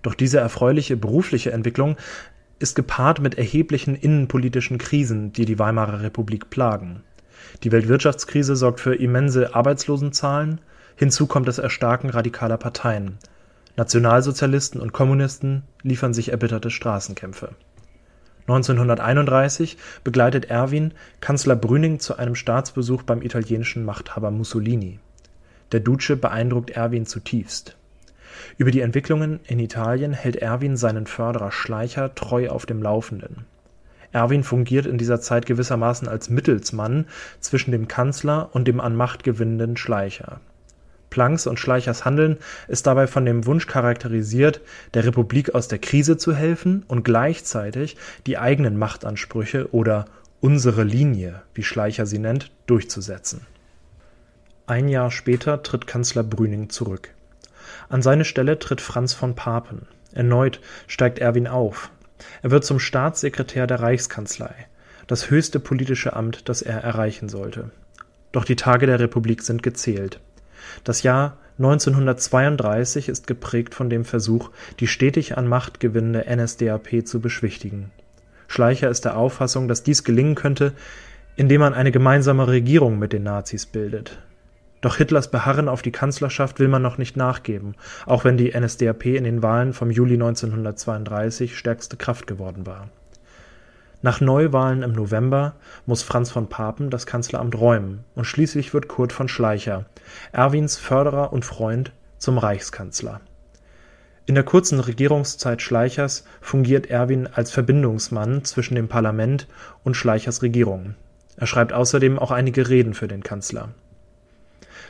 [0.00, 1.96] Doch diese erfreuliche berufliche Entwicklung
[2.58, 7.02] ist gepaart mit erheblichen innenpolitischen Krisen, die die Weimarer Republik plagen.
[7.62, 10.62] Die Weltwirtschaftskrise sorgt für immense Arbeitslosenzahlen,
[10.94, 13.18] hinzu kommt das Erstarken radikaler Parteien.
[13.76, 17.50] Nationalsozialisten und Kommunisten liefern sich erbitterte Straßenkämpfe
[18.48, 25.00] 1931 begleitet Erwin Kanzler Brüning zu einem Staatsbesuch beim italienischen Machthaber Mussolini.
[25.72, 27.76] Der Duce beeindruckt Erwin zutiefst.
[28.56, 33.46] Über die Entwicklungen in Italien hält Erwin seinen Förderer Schleicher treu auf dem Laufenden.
[34.12, 37.06] Erwin fungiert in dieser Zeit gewissermaßen als Mittelsmann
[37.40, 40.40] zwischen dem Kanzler und dem an Macht gewinnenden Schleicher
[41.16, 42.36] Plancks und Schleichers Handeln
[42.68, 44.60] ist dabei von dem Wunsch charakterisiert,
[44.92, 50.04] der Republik aus der Krise zu helfen und gleichzeitig die eigenen Machtansprüche oder
[50.42, 53.46] „unsere Linie“, wie Schleicher sie nennt, durchzusetzen.
[54.66, 57.08] Ein Jahr später tritt Kanzler Brüning zurück.
[57.88, 59.86] An seine Stelle tritt Franz von Papen.
[60.12, 61.90] Erneut steigt Erwin auf.
[62.42, 64.54] Er wird zum Staatssekretär der Reichskanzlei,
[65.06, 67.70] das höchste politische Amt, das er erreichen sollte.
[68.32, 70.20] Doch die Tage der Republik sind gezählt
[70.84, 77.20] das Jahr 1932 ist geprägt von dem Versuch, die stetig an Macht gewinnende NSDAP zu
[77.20, 77.90] beschwichtigen.
[78.46, 80.72] Schleicher ist der Auffassung, dass dies gelingen könnte,
[81.34, 84.18] indem man eine gemeinsame Regierung mit den Nazis bildet.
[84.82, 89.06] Doch Hitlers Beharren auf die Kanzlerschaft will man noch nicht nachgeben, auch wenn die NSDAP
[89.06, 92.90] in den Wahlen vom Juli 1932 stärkste Kraft geworden war
[94.06, 99.12] nach Neuwahlen im November muss Franz von Papen das Kanzleramt räumen und schließlich wird Kurt
[99.12, 99.86] von Schleicher,
[100.30, 103.20] Erwins Förderer und Freund, zum Reichskanzler.
[104.24, 109.48] In der kurzen Regierungszeit Schleichers fungiert Erwin als Verbindungsmann zwischen dem Parlament
[109.82, 110.94] und Schleichers Regierung.
[111.36, 113.70] Er schreibt außerdem auch einige Reden für den Kanzler.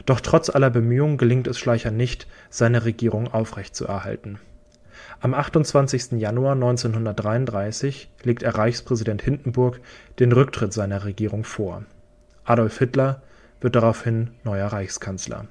[0.05, 4.41] Doch trotz aller Bemühungen gelingt es Schleicher nicht, seine Regierung aufrechtzuerhalten
[5.21, 6.13] am 28.
[6.13, 9.81] Januar 1933 legt er Reichspräsident Hindenburg
[10.19, 11.85] den Rücktritt seiner Regierung vor.
[12.45, 13.23] Adolf Hitler
[13.61, 15.47] wird daraufhin neuer Reichskanzler.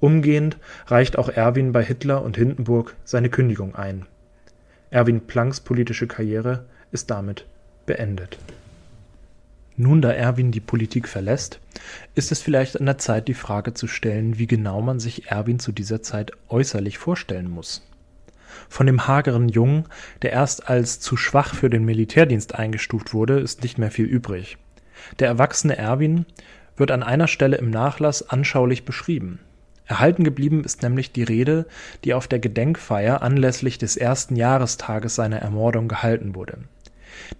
[0.00, 4.06] Umgehend reicht auch Erwin bei Hitler und Hindenburg seine Kündigung ein.
[4.90, 7.46] Erwin Plancks politische Karriere ist damit
[7.84, 8.38] beendet.
[9.76, 11.60] Nun, da Erwin die Politik verlässt,
[12.14, 15.58] ist es vielleicht an der Zeit, die Frage zu stellen, wie genau man sich Erwin
[15.58, 17.82] zu dieser Zeit äußerlich vorstellen muss.
[18.68, 19.84] Von dem hageren Jungen,
[20.22, 24.58] der erst als zu schwach für den Militärdienst eingestuft wurde, ist nicht mehr viel übrig.
[25.18, 26.26] Der erwachsene Erwin
[26.76, 29.40] wird an einer Stelle im Nachlass anschaulich beschrieben.
[29.86, 31.66] Erhalten geblieben ist nämlich die Rede,
[32.04, 36.58] die auf der Gedenkfeier anlässlich des ersten Jahrestages seiner Ermordung gehalten wurde.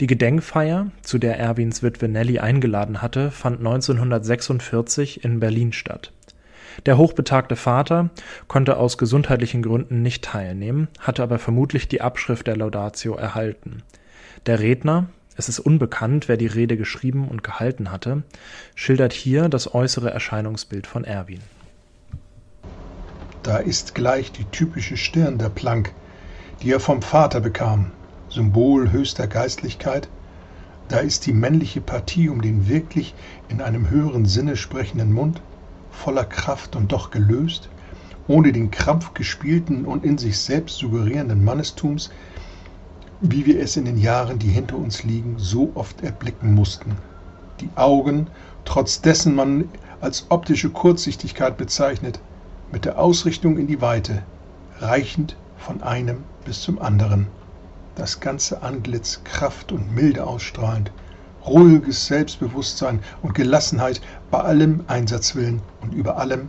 [0.01, 6.13] Die Gedenkfeier, zu der Erwins Witwe Nelly eingeladen hatte, fand 1946 in Berlin statt
[6.87, 8.11] der hochbetagte Vater
[8.47, 13.83] konnte aus gesundheitlichen Gründen nicht teilnehmen, hatte aber vermutlich die Abschrift der Laudatio erhalten.
[14.47, 18.23] Der Redner, es ist unbekannt, wer die Rede geschrieben und gehalten hatte,
[18.75, 21.41] schildert hier das äußere Erscheinungsbild von Erwin.
[23.43, 25.93] Da ist gleich die typische Stirn der Planck,
[26.63, 27.93] die er vom Vater bekam,
[28.29, 30.09] Symbol höchster Geistlichkeit.
[30.89, 33.15] Da ist die männliche Partie um den wirklich
[33.49, 35.41] in einem höheren Sinne sprechenden Mund
[35.99, 37.69] voller Kraft und doch gelöst,
[38.29, 42.11] ohne den Krampf gespielten und in sich selbst suggerierenden Mannestums,
[43.21, 46.97] wie wir es in den Jahren, die hinter uns liegen, so oft erblicken mussten.
[47.61, 48.29] Die Augen,
[48.65, 49.69] trotz dessen man
[50.01, 52.21] als optische Kurzsichtigkeit bezeichnet,
[52.71, 54.23] mit der Ausrichtung in die Weite,
[54.79, 57.27] reichend von einem bis zum anderen.
[57.97, 60.93] Das ganze Antlitz Kraft und Milde ausstrahlend,
[61.49, 66.49] ruhiges Selbstbewusstsein und Gelassenheit bei allem Einsatzwillen und über allem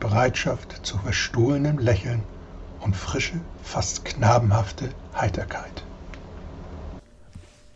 [0.00, 2.22] Bereitschaft zu verstohlenem Lächeln
[2.80, 5.84] und frische, fast knabenhafte Heiterkeit.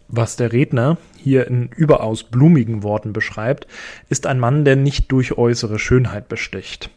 [0.09, 3.66] Was der Redner hier in überaus blumigen Worten beschreibt,
[4.09, 6.90] ist ein Mann, der nicht durch äußere Schönheit besticht.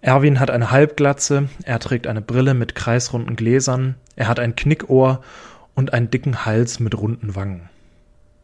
[0.00, 5.22] Erwin hat eine Halbglatze, er trägt eine Brille mit kreisrunden Gläsern, er hat ein Knickohr
[5.74, 7.68] und einen dicken Hals mit runden Wangen.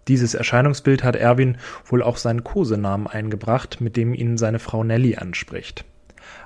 [0.09, 5.17] Dieses Erscheinungsbild hat Erwin wohl auch seinen Kosenamen eingebracht, mit dem ihn seine Frau Nelly
[5.17, 5.85] anspricht.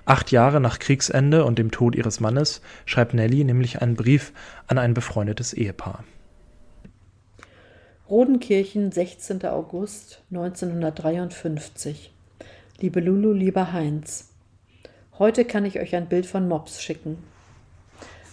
[0.05, 4.33] Acht Jahre nach Kriegsende und dem Tod ihres Mannes schreibt Nelly nämlich einen Brief
[4.66, 6.05] an ein befreundetes Ehepaar.
[8.09, 9.44] Rodenkirchen, 16.
[9.44, 12.12] August 1953.
[12.81, 14.31] Liebe Lulu, lieber Heinz,
[15.18, 17.18] heute kann ich euch ein Bild von Mops schicken.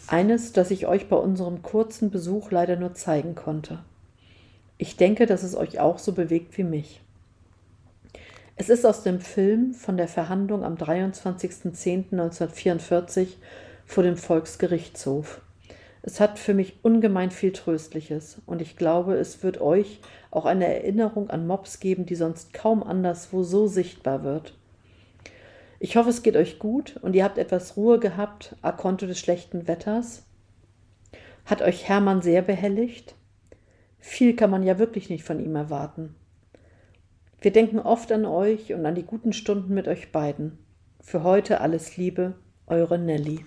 [0.07, 3.79] Eines, das ich euch bei unserem kurzen Besuch leider nur zeigen konnte.
[4.77, 7.01] Ich denke, dass es euch auch so bewegt wie mich.
[8.57, 13.27] Es ist aus dem Film von der Verhandlung am 23.10.1944
[13.85, 15.41] vor dem Volksgerichtshof.
[16.01, 20.67] Es hat für mich ungemein viel Tröstliches und ich glaube, es wird euch auch eine
[20.67, 24.53] Erinnerung an Mobs geben, die sonst kaum anderswo so sichtbar wird.
[25.79, 29.19] Ich hoffe, es geht euch gut und ihr habt etwas Ruhe gehabt, a konto des
[29.19, 30.23] schlechten Wetters.
[31.45, 33.15] Hat euch Hermann sehr behelligt?
[34.07, 36.15] Viel kann man ja wirklich nicht von ihm erwarten.
[37.41, 40.59] Wir denken oft an euch und an die guten Stunden mit euch beiden.
[41.01, 42.35] Für heute alles Liebe,
[42.67, 43.43] eure Nelly.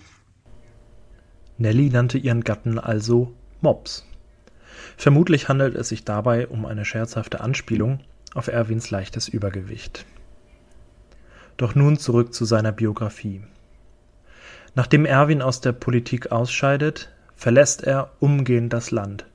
[1.57, 4.05] Nelly nannte ihren Gatten also Mops.
[4.97, 8.01] Vermutlich handelt es sich dabei um eine scherzhafte Anspielung
[8.35, 10.05] auf Erwins leichtes Übergewicht.
[11.55, 13.41] Doch nun zurück zu seiner Biografie.
[14.75, 19.28] Nachdem Erwin aus der Politik ausscheidet, verlässt er umgehend das Land.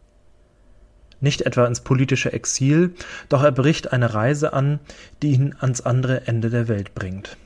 [1.21, 2.95] Nicht etwa ins politische Exil,
[3.29, 4.81] doch er bricht eine Reise an,
[5.23, 7.37] die ihn ans andere Ende der Welt bringt.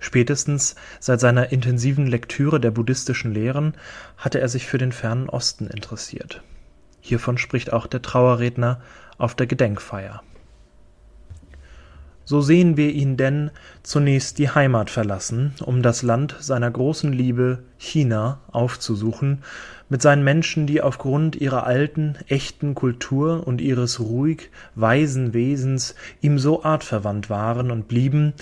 [0.00, 3.74] Spätestens seit seiner intensiven Lektüre der buddhistischen Lehren
[4.18, 6.42] hatte er sich für den fernen Osten interessiert.
[7.00, 8.80] Hiervon spricht auch der Trauerredner
[9.16, 10.22] auf der Gedenkfeier.
[12.26, 13.50] So sehen wir ihn denn
[13.82, 19.42] zunächst die Heimat verlassen, um das Land seiner großen Liebe China aufzusuchen,
[19.90, 26.38] mit seinen Menschen, die aufgrund ihrer alten, echten Kultur und ihres ruhig weisen Wesens ihm
[26.38, 28.32] so artverwandt waren und blieben,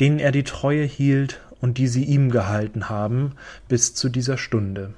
[0.00, 3.32] denen er die Treue hielt und die sie ihm gehalten haben
[3.68, 4.92] bis zu dieser Stunde.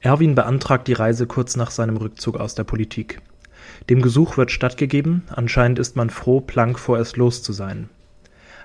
[0.00, 3.20] Erwin beantragt die Reise kurz nach seinem Rückzug aus der Politik.
[3.90, 7.90] Dem Gesuch wird stattgegeben, anscheinend ist man froh, Planck vorerst los zu sein.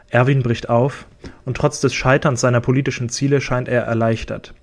[0.09, 1.05] Erwin bricht auf,
[1.45, 4.53] und trotz des Scheiterns seiner politischen Ziele scheint er erleichtert.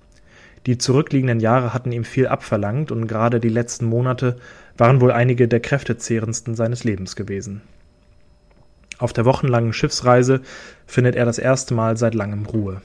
[0.65, 4.37] Die zurückliegenden Jahre hatten ihm viel abverlangt, und gerade die letzten Monate
[4.77, 7.61] waren wohl einige der kräftezehrendsten seines Lebens gewesen.
[8.97, 10.41] Auf der wochenlangen Schiffsreise
[10.87, 12.81] findet er das erste Mal seit langem Ruhe.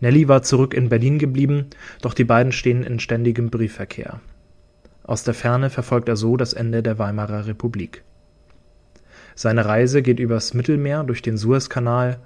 [0.00, 1.66] Nelly war zurück in Berlin geblieben,
[2.02, 4.20] doch die beiden stehen in ständigem Briefverkehr.
[5.08, 8.04] Aus der Ferne verfolgt er so das Ende der Weimarer Republik.
[9.34, 12.18] Seine Reise geht übers Mittelmeer durch den Suezkanal,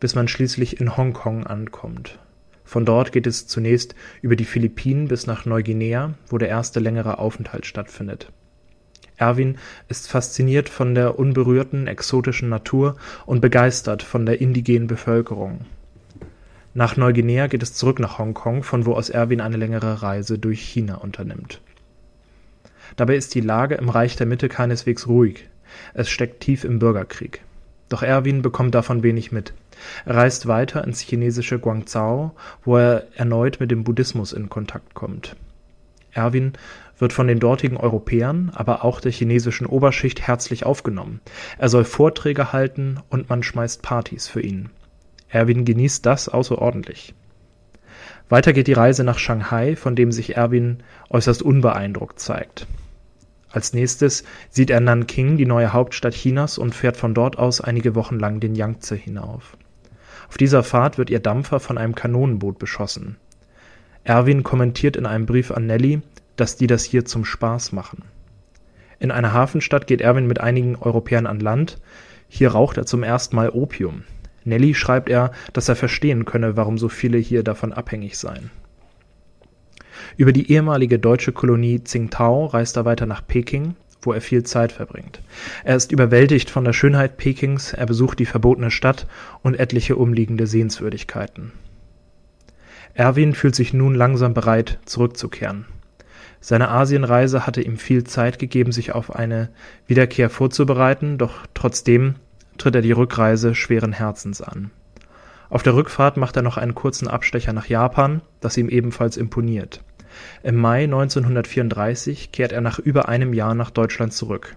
[0.00, 2.18] bis man schließlich in Hongkong ankommt.
[2.62, 7.18] Von dort geht es zunächst über die Philippinen bis nach Neuguinea, wo der erste längere
[7.18, 8.30] Aufenthalt stattfindet.
[9.16, 9.56] Erwin
[9.88, 15.60] ist fasziniert von der unberührten, exotischen Natur und begeistert von der indigenen Bevölkerung.
[16.74, 20.60] Nach Neuguinea geht es zurück nach Hongkong, von wo aus Erwin eine längere Reise durch
[20.60, 21.62] China unternimmt.
[22.96, 25.48] Dabei ist die Lage im Reich der Mitte keineswegs ruhig.
[25.94, 27.42] Es steckt tief im Bürgerkrieg.
[27.88, 29.52] Doch Erwin bekommt davon wenig mit.
[30.06, 32.32] Er reist weiter ins chinesische Guangzhou,
[32.64, 35.36] wo er erneut mit dem Buddhismus in Kontakt kommt.
[36.12, 36.54] Erwin
[36.98, 41.20] wird von den dortigen Europäern, aber auch der chinesischen Oberschicht herzlich aufgenommen.
[41.58, 44.70] Er soll Vorträge halten und man schmeißt Partys für ihn.
[45.28, 47.14] Erwin genießt das außerordentlich.
[48.28, 52.66] Weiter geht die Reise nach Shanghai, von dem sich Erwin äußerst unbeeindruckt zeigt.
[53.50, 57.94] Als nächstes sieht er Nanking, die neue Hauptstadt Chinas, und fährt von dort aus einige
[57.94, 59.56] Wochen lang den Yangtze hinauf.
[60.28, 63.16] Auf dieser Fahrt wird ihr Dampfer von einem Kanonenboot beschossen.
[64.04, 66.02] Erwin kommentiert in einem Brief an Nelly,
[66.36, 68.04] dass die das hier zum Spaß machen.
[68.98, 71.78] In einer Hafenstadt geht Erwin mit einigen Europäern an Land.
[72.28, 74.04] Hier raucht er zum ersten Mal Opium.
[74.44, 78.50] Nelly schreibt er, dass er verstehen könne, warum so viele hier davon abhängig seien.
[80.16, 84.72] Über die ehemalige deutsche Kolonie Tsingtao reist er weiter nach Peking, wo er viel Zeit
[84.72, 85.20] verbringt.
[85.64, 89.06] Er ist überwältigt von der Schönheit Pekings, er besucht die verbotene Stadt
[89.42, 91.52] und etliche umliegende Sehenswürdigkeiten.
[92.94, 95.66] Erwin fühlt sich nun langsam bereit, zurückzukehren.
[96.40, 99.50] Seine Asienreise hatte ihm viel Zeit gegeben, sich auf eine
[99.86, 102.14] Wiederkehr vorzubereiten, doch trotzdem
[102.56, 104.70] tritt er die Rückreise schweren Herzens an.
[105.50, 109.82] Auf der Rückfahrt macht er noch einen kurzen Abstecher nach Japan, das ihm ebenfalls imponiert.
[110.42, 114.56] Im Mai 1934 kehrt er nach über einem Jahr nach Deutschland zurück.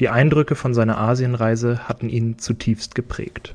[0.00, 3.54] Die Eindrücke von seiner Asienreise hatten ihn zutiefst geprägt.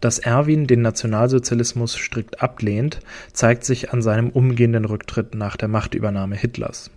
[0.00, 3.00] Dass Erwin den Nationalsozialismus strikt ablehnt,
[3.32, 6.90] zeigt sich an seinem umgehenden Rücktritt nach der Machtübernahme Hitlers.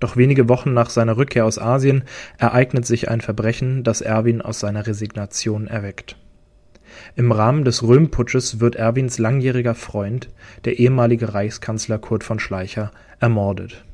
[0.00, 2.04] Doch wenige Wochen nach seiner Rückkehr aus Asien
[2.36, 6.16] ereignet sich ein Verbrechen, das Erwin aus seiner Resignation erweckt.
[7.16, 10.28] Im Rahmen des Röhm-Putsches wird Erwins langjähriger Freund,
[10.64, 12.90] der ehemalige Reichskanzler Kurt von Schleicher,
[13.20, 13.84] ermordet.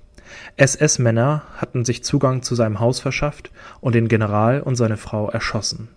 [0.57, 5.89] SS-Männer hatten sich Zugang zu seinem Haus verschafft und den General und seine Frau erschossen.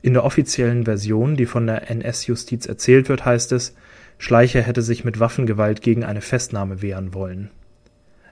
[0.00, 3.74] In der offiziellen Version, die von der NS-Justiz erzählt wird, heißt es,
[4.18, 7.50] Schleicher hätte sich mit Waffengewalt gegen eine Festnahme wehren wollen.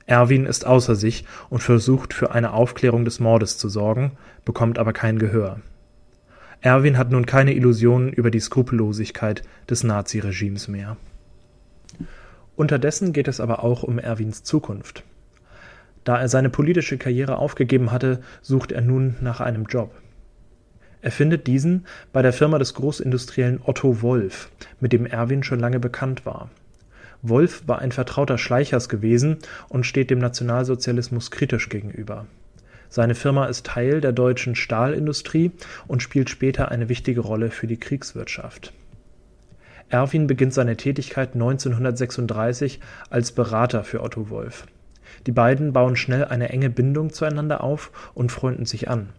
[0.07, 4.13] Erwin ist außer sich und versucht für eine Aufklärung des Mordes zu sorgen,
[4.45, 5.61] bekommt aber kein Gehör.
[6.67, 10.97] Erwin hat nun keine Illusionen über die Skrupellosigkeit des Naziregimes mehr.
[12.57, 15.05] Unterdessen geht es aber auch um Erwins Zukunft.
[16.03, 19.95] Da er seine politische Karriere aufgegeben hatte, sucht er nun nach einem Job.
[21.03, 24.51] Er findet diesen bei der Firma des Großindustriellen Otto Wolf,
[24.81, 26.51] mit dem Erwin schon lange bekannt war.
[27.23, 29.37] Wolf war ein Vertrauter Schleichers gewesen
[29.69, 32.27] und steht dem Nationalsozialismus kritisch gegenüber.
[32.97, 35.51] Seine Firma ist Teil der deutschen Stahlindustrie
[35.87, 38.73] und spielt später eine wichtige Rolle für die Kriegswirtschaft.
[39.91, 42.81] Erwin beginnt seine Tätigkeit 1936
[43.11, 44.65] als Berater für Otto Wolf.
[45.27, 49.11] Die beiden bauen schnell eine enge Bindung zueinander auf und freunden sich an.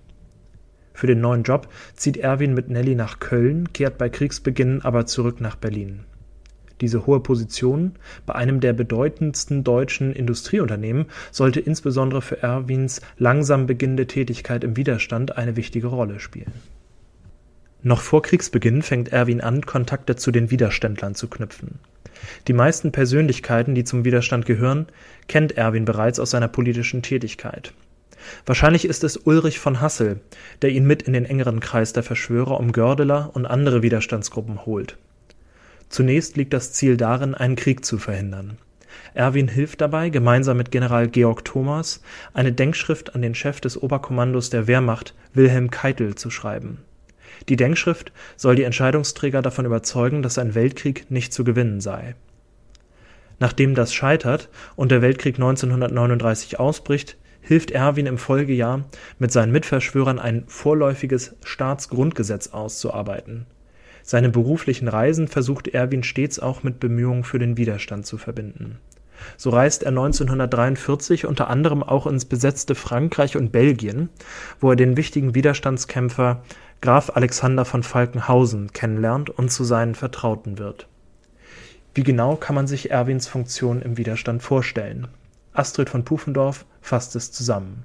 [0.96, 5.40] Für den neuen Job zieht Erwin mit Nelly nach Köln, kehrt bei Kriegsbeginn aber zurück
[5.40, 6.04] nach Berlin
[6.82, 7.94] diese hohe Position
[8.26, 15.38] bei einem der bedeutendsten deutschen Industrieunternehmen sollte insbesondere für Erwins langsam beginnende Tätigkeit im Widerstand
[15.38, 16.54] eine wichtige Rolle spielen.
[17.84, 21.80] Noch vor Kriegsbeginn fängt Erwin an, Kontakte zu den Widerständlern zu knüpfen.
[22.48, 24.88] Die meisten Persönlichkeiten, die zum Widerstand gehören,
[25.28, 27.74] kennt Erwin bereits aus seiner politischen Tätigkeit.
[28.46, 30.20] Wahrscheinlich ist es Ulrich von Hassel,
[30.62, 34.98] der ihn mit in den engeren Kreis der Verschwörer um Gördeler und andere Widerstandsgruppen holt.
[35.90, 38.58] Zunächst liegt das Ziel darin, einen Krieg zu verhindern.
[39.14, 42.02] Erwin hilft dabei, gemeinsam mit General Georg Thomas
[42.34, 46.80] eine Denkschrift an den Chef des Oberkommandos der Wehrmacht, Wilhelm Keitel, zu schreiben.
[47.50, 52.16] Die Denkschrift soll die Entscheidungsträger davon überzeugen, dass ein Weltkrieg nicht zu gewinnen sei.
[53.40, 58.86] Nachdem das scheitert und der Weltkrieg 1939 ausbricht, hilft Erwin im Folgejahr
[59.20, 63.46] mit seinen Mitverschwörern ein vorläufiges Staatsgrundgesetz auszuarbeiten
[64.08, 68.78] seine beruflichen Reisen versucht Erwin stets auch mit Bemühungen für den Widerstand zu verbinden.
[69.36, 74.08] So reist er 1943 unter anderem auch ins besetzte Frankreich und Belgien,
[74.62, 76.42] wo er den wichtigen Widerstandskämpfer
[76.80, 80.88] Graf Alexander von Falkenhausen kennenlernt und zu seinen Vertrauten wird.
[81.94, 85.10] Wie genau kann man sich Erwins Funktion im Widerstand vorstellen?
[85.52, 87.84] Astrid von Pufendorf fasst es zusammen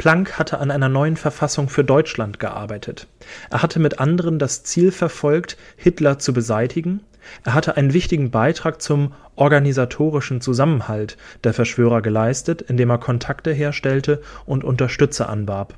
[0.00, 3.06] Planck hatte an einer neuen Verfassung für Deutschland gearbeitet.
[3.50, 7.02] Er hatte mit anderen das Ziel verfolgt, Hitler zu beseitigen.
[7.44, 14.22] Er hatte einen wichtigen Beitrag zum organisatorischen Zusammenhalt der Verschwörer geleistet, indem er Kontakte herstellte
[14.46, 15.74] und Unterstützer anwarb.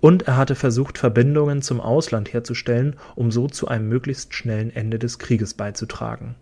[0.00, 4.98] Und er hatte versucht, Verbindungen zum Ausland herzustellen, um so zu einem möglichst schnellen Ende
[4.98, 6.34] des Krieges beizutragen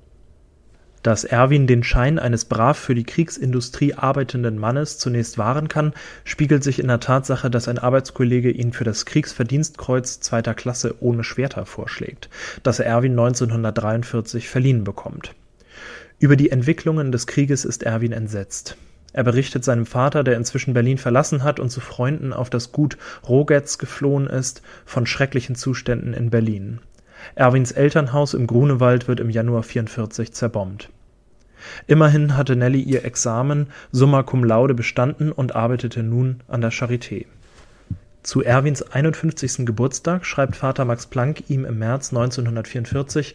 [1.05, 5.93] dass Erwin den Schein eines brav für die Kriegsindustrie arbeitenden Mannes zunächst wahren kann,
[6.25, 11.23] spiegelt sich in der Tatsache, dass ein Arbeitskollege ihn für das Kriegsverdienstkreuz zweiter Klasse ohne
[11.23, 12.31] Schwerter vorschlägt,
[12.63, 15.35] das Erwin 1943 verliehen bekommt.
[16.19, 18.79] Über die Entwicklungen des Krieges ist Erwin entsetzt.
[19.13, 22.97] Er berichtet seinem Vater, der inzwischen Berlin verlassen hat und zu Freunden auf das Gut
[23.29, 26.81] Rogetz geflohen ist, von schrecklichen Zuständen in Berlin.
[27.35, 30.89] Erwins Elternhaus im Grunewald wird im Januar 44 zerbombt.
[31.87, 37.27] Immerhin hatte Nelly ihr Examen summa cum laude bestanden und arbeitete nun an der Charité.
[38.23, 39.67] Zu Erwins 51.
[39.67, 43.35] Geburtstag schreibt Vater Max Planck ihm im März 1944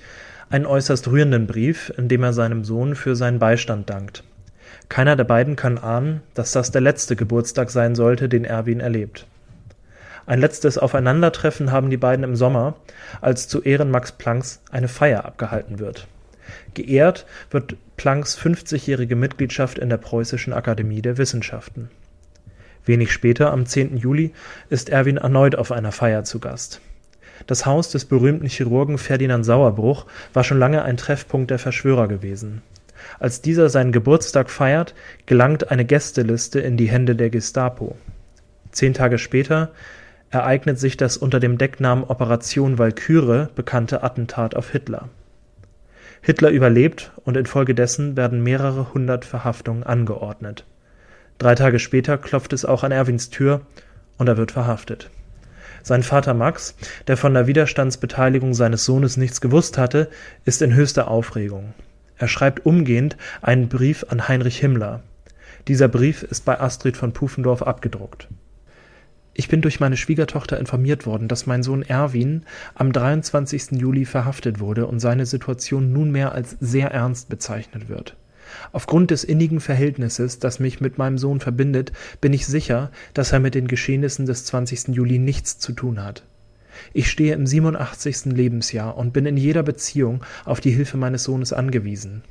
[0.49, 4.23] einen äußerst rührenden Brief, in dem er seinem Sohn für seinen Beistand dankt.
[4.89, 9.27] Keiner der beiden kann ahnen, dass das der letzte Geburtstag sein sollte, den Erwin erlebt.
[10.25, 12.75] Ein letztes Aufeinandertreffen haben die beiden im Sommer,
[13.21, 16.07] als zu Ehren Max Plancks eine Feier abgehalten wird.
[16.73, 21.89] Geehrt wird Plancks 50-jährige Mitgliedschaft in der Preußischen Akademie der Wissenschaften.
[22.85, 23.97] Wenig später, am 10.
[23.97, 24.31] Juli,
[24.69, 26.79] ist Erwin erneut auf einer Feier zu Gast.
[27.45, 32.61] Das Haus des berühmten Chirurgen Ferdinand Sauerbruch war schon lange ein Treffpunkt der Verschwörer gewesen.
[33.19, 34.95] Als dieser seinen Geburtstag feiert,
[35.25, 37.97] gelangt eine Gästeliste in die Hände der Gestapo.
[38.71, 39.73] Zehn Tage später
[40.29, 45.09] ereignet sich das unter dem Decknamen Operation Walküre bekannte Attentat auf Hitler.
[46.21, 50.65] Hitler überlebt und infolgedessen werden mehrere hundert Verhaftungen angeordnet.
[51.37, 53.61] Drei Tage später klopft es auch an Erwins Tür
[54.17, 55.09] und er wird verhaftet.
[55.81, 56.75] Sein Vater Max,
[57.07, 60.09] der von der Widerstandsbeteiligung seines Sohnes nichts gewusst hatte,
[60.43, 61.73] ist in höchster Aufregung.
[62.17, 65.01] Er schreibt umgehend einen Brief an Heinrich Himmler.
[65.69, 68.27] Dieser Brief ist bei Astrid von Pufendorf abgedruckt.
[69.39, 72.43] Ich bin durch meine Schwiegertochter informiert worden, dass mein Sohn Erwin
[72.75, 73.71] am 23.
[73.71, 78.17] Juli verhaftet wurde und seine Situation nunmehr als sehr ernst bezeichnet wird.
[78.73, 83.39] Aufgrund des innigen Verhältnisses, das mich mit meinem Sohn verbindet, bin ich sicher, dass er
[83.39, 84.89] mit den Geschehnissen des 20.
[84.89, 86.25] Juli nichts zu tun hat.
[86.91, 88.25] Ich stehe im 87.
[88.25, 92.23] Lebensjahr und bin in jeder Beziehung auf die Hilfe meines Sohnes angewiesen.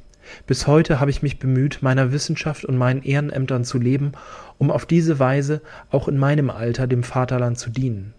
[0.47, 4.13] Bis heute habe ich mich bemüht, meiner Wissenschaft und meinen Ehrenämtern zu leben,
[4.59, 8.15] um auf diese Weise auch in meinem Alter dem Vaterland zu dienen.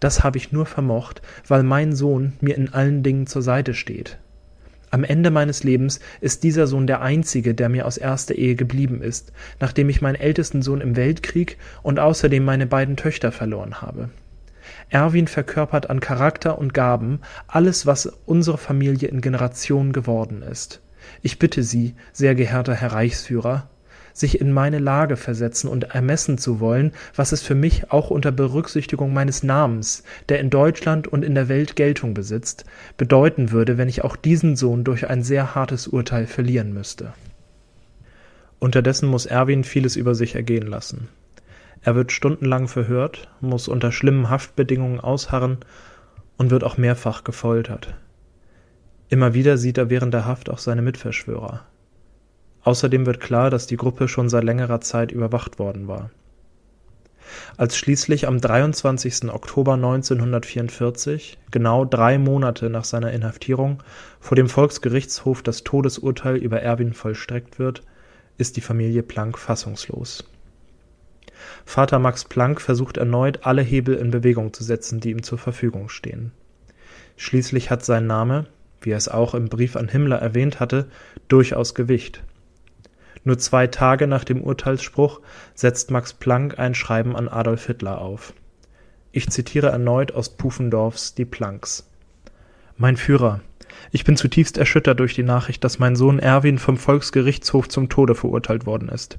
[0.00, 4.18] Das habe ich nur vermocht, weil mein Sohn mir in allen Dingen zur Seite steht.
[4.90, 9.02] Am Ende meines Lebens ist dieser Sohn der einzige, der mir aus erster Ehe geblieben
[9.02, 14.08] ist, nachdem ich meinen ältesten Sohn im Weltkrieg und außerdem meine beiden Töchter verloren habe.
[14.88, 20.80] Erwin verkörpert an Charakter und Gaben alles, was unsere Familie in Generationen geworden ist.
[21.20, 23.68] Ich bitte Sie, sehr geehrter Herr Reichsführer,
[24.18, 28.32] sich in meine Lage versetzen und ermessen zu wollen, was es für mich auch unter
[28.32, 32.64] Berücksichtigung meines Namens, der in Deutschland und in der Welt Geltung besitzt,
[32.96, 37.12] bedeuten würde, wenn ich auch diesen Sohn durch ein sehr hartes Urteil verlieren müsste.
[38.58, 41.08] Unterdessen muss Erwin vieles über sich ergehen lassen.
[41.82, 45.58] Er wird stundenlang verhört, muss unter schlimmen Haftbedingungen ausharren
[46.36, 47.94] und wird auch mehrfach gefoltert.
[49.08, 51.64] Immer wieder sieht er während der Haft auch seine Mitverschwörer.
[52.62, 56.10] Außerdem wird klar, dass die Gruppe schon seit längerer Zeit überwacht worden war.
[57.56, 59.30] Als schließlich am 23.
[59.30, 63.82] Oktober 1944, genau drei Monate nach seiner Inhaftierung,
[64.20, 67.82] vor dem Volksgerichtshof das Todesurteil über Erwin vollstreckt wird,
[68.38, 70.24] ist die Familie Planck fassungslos.
[71.64, 75.88] Vater Max Planck versucht erneut, alle Hebel in Bewegung zu setzen, die ihm zur Verfügung
[75.88, 76.32] stehen.
[77.16, 78.46] Schließlich hat sein Name,
[78.80, 80.86] wie er es auch im Brief an Himmler erwähnt hatte,
[81.28, 82.22] durchaus Gewicht.
[83.28, 85.20] Nur zwei Tage nach dem Urteilsspruch
[85.54, 88.32] setzt Max Planck ein Schreiben an Adolf Hitler auf.
[89.12, 91.90] Ich zitiere erneut aus Pufendorfs Die Plancks.
[92.78, 93.42] Mein Führer,
[93.90, 98.14] ich bin zutiefst erschüttert durch die Nachricht, dass mein Sohn Erwin vom Volksgerichtshof zum Tode
[98.14, 99.18] verurteilt worden ist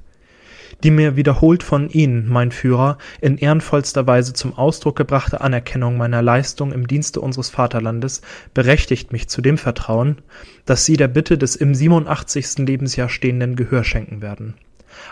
[0.82, 6.22] die mir wiederholt von Ihnen, mein Führer, in ehrenvollster Weise zum Ausdruck gebrachte Anerkennung meiner
[6.22, 8.22] Leistung im Dienste unseres Vaterlandes
[8.54, 10.18] berechtigt mich zu dem Vertrauen,
[10.64, 12.58] dass Sie der Bitte des im 87.
[12.58, 14.54] Lebensjahr stehenden Gehör schenken werden.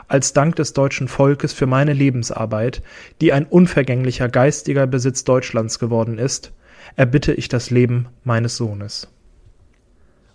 [0.07, 2.83] Als Dank des deutschen Volkes für meine Lebensarbeit,
[3.21, 6.53] die ein unvergänglicher geistiger Besitz Deutschlands geworden ist,
[6.97, 9.09] erbitte ich das Leben meines Sohnes.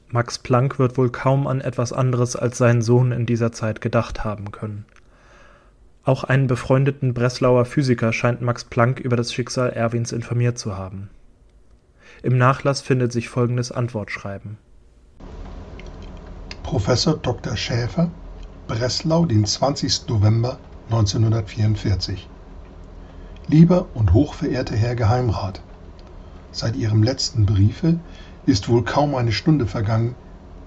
[0.10, 4.24] Max Planck wird wohl kaum an etwas anderes als seinen Sohn in dieser Zeit gedacht
[4.24, 4.86] haben können.
[6.06, 11.10] Auch einen befreundeten Breslauer Physiker scheint Max Planck über das Schicksal Erwins informiert zu haben.
[12.24, 14.58] Im Nachlass findet sich folgendes Antwortschreiben:
[16.62, 17.56] Professor Dr.
[17.56, 18.12] Schäfer,
[18.68, 20.10] Breslau, den 20.
[20.10, 20.58] November
[20.90, 22.28] 1944.
[23.48, 25.62] Lieber und hochverehrter Herr Geheimrat,
[26.52, 27.98] seit Ihrem letzten Briefe
[28.46, 30.16] ist wohl kaum eine Stunde vergangen,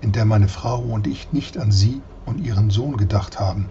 [0.01, 3.69] in der meine Frau und ich nicht an Sie und Ihren Sohn gedacht haben.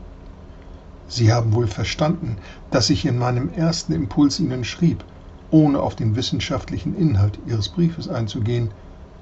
[1.07, 2.37] Sie haben wohl verstanden,
[2.71, 5.03] dass ich in meinem ersten Impuls Ihnen schrieb,
[5.51, 8.71] ohne auf den wissenschaftlichen Inhalt Ihres Briefes einzugehen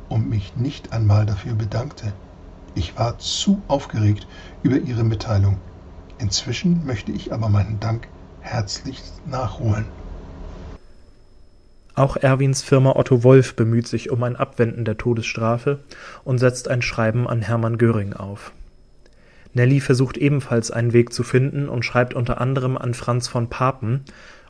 [0.09, 2.13] und mich nicht einmal dafür bedankte.
[2.75, 4.27] Ich war zu aufgeregt
[4.63, 5.57] über Ihre Mitteilung.
[6.19, 8.07] Inzwischen möchte ich aber meinen Dank
[8.41, 9.85] herzlichst nachholen.
[11.95, 15.79] Auch Erwins Firma Otto Wolf bemüht sich um ein Abwenden der Todesstrafe
[16.23, 18.51] und setzt ein Schreiben an Hermann Göring auf.
[19.53, 24.01] Nelly versucht ebenfalls einen Weg zu finden und schreibt unter anderem an Franz von Papen,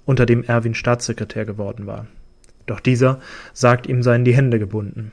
[0.06, 2.08] unter dem Erwin Staatssekretär geworden war.
[2.66, 3.20] Doch dieser
[3.54, 5.12] sagt, ihm seien die Hände gebunden.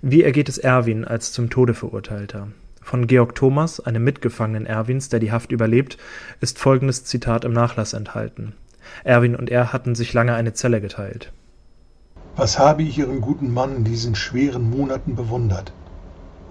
[0.00, 2.48] Wie ergeht es Erwin als zum Tode verurteilter?
[2.80, 5.98] Von Georg Thomas, einem Mitgefangenen Erwins, der die Haft überlebt,
[6.40, 8.54] ist folgendes Zitat im Nachlass enthalten.
[9.04, 11.32] Erwin und er hatten sich lange eine Zelle geteilt.
[12.34, 15.72] Was habe ich Ihren guten Mann in diesen schweren Monaten bewundert?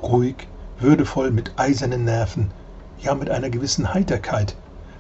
[0.01, 0.47] Ruhig,
[0.81, 2.51] würdevoll, mit eisernen Nerven,
[2.99, 4.55] ja mit einer gewissen Heiterkeit,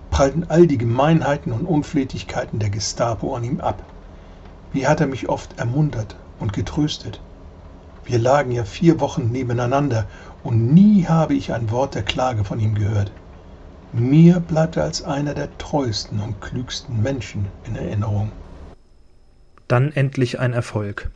[0.09, 3.83] prallten all die Gemeinheiten und Unflätigkeiten der Gestapo an ihm ab.
[4.73, 7.21] Wie hat er mich oft ermuntert und getröstet.
[8.03, 10.07] Wir lagen ja vier Wochen nebeneinander
[10.43, 13.11] und nie habe ich ein Wort der Klage von ihm gehört.
[13.93, 18.31] Mir bleibt er als einer der treuesten und klügsten Menschen in Erinnerung.
[19.67, 21.11] Dann endlich ein Erfolg.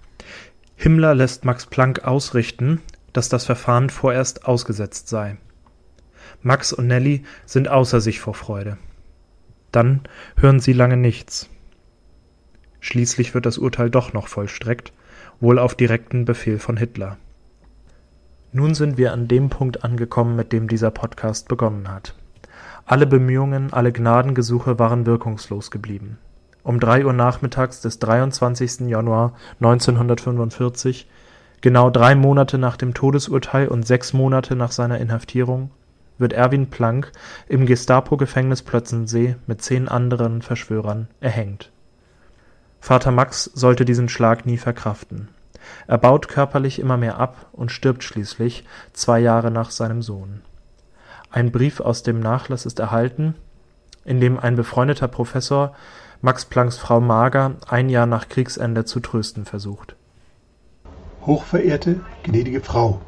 [0.76, 2.82] Himmler lässt Max Planck ausrichten,
[3.18, 5.38] dass das Verfahren vorerst ausgesetzt sei.
[6.41, 8.78] Max und Nelly sind außer sich vor Freude.
[9.72, 10.01] Dann
[10.38, 11.49] hören sie lange nichts.
[12.80, 14.93] Schließlich wird das Urteil doch noch vollstreckt,
[15.39, 17.18] wohl auf direkten Befehl von Hitler.
[18.51, 22.16] Nun sind wir an dem Punkt angekommen, mit dem dieser Podcast begonnen hat.
[22.86, 26.20] Alle Bemühungen, alle Gnadengesuche waren wirkungslos geblieben.
[26.63, 28.82] Um drei Uhr nachmittags des 23.
[28.82, 31.07] Januar 1945
[31.62, 35.72] Genau drei Monate nach dem Todesurteil und sechs Monate nach seiner Inhaftierung
[36.18, 37.12] wird Erwin Planck
[37.47, 41.72] im Gestapo-Gefängnis Plötzensee mit zehn anderen Verschwörern erhängt.
[42.80, 45.30] Vater Max sollte diesen Schlag nie verkraften.
[45.88, 50.41] Er baut körperlich immer mehr ab und stirbt schließlich zwei Jahre nach seinem Sohn.
[51.32, 53.36] Ein Brief aus dem Nachlass ist erhalten,
[54.06, 55.74] in dem ein befreundeter Professor
[56.22, 59.95] Max Plancks Frau Mager ein Jahr nach Kriegsende zu trösten versucht
[61.26, 62.99] Hochverehrte, gnädige Frau,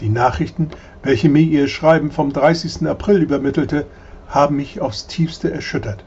[0.00, 0.70] die Nachrichten,
[1.02, 2.86] welche mir Ihr Schreiben vom 30.
[2.88, 3.86] April übermittelte,
[4.28, 6.02] haben mich aufs tiefste erschüttert.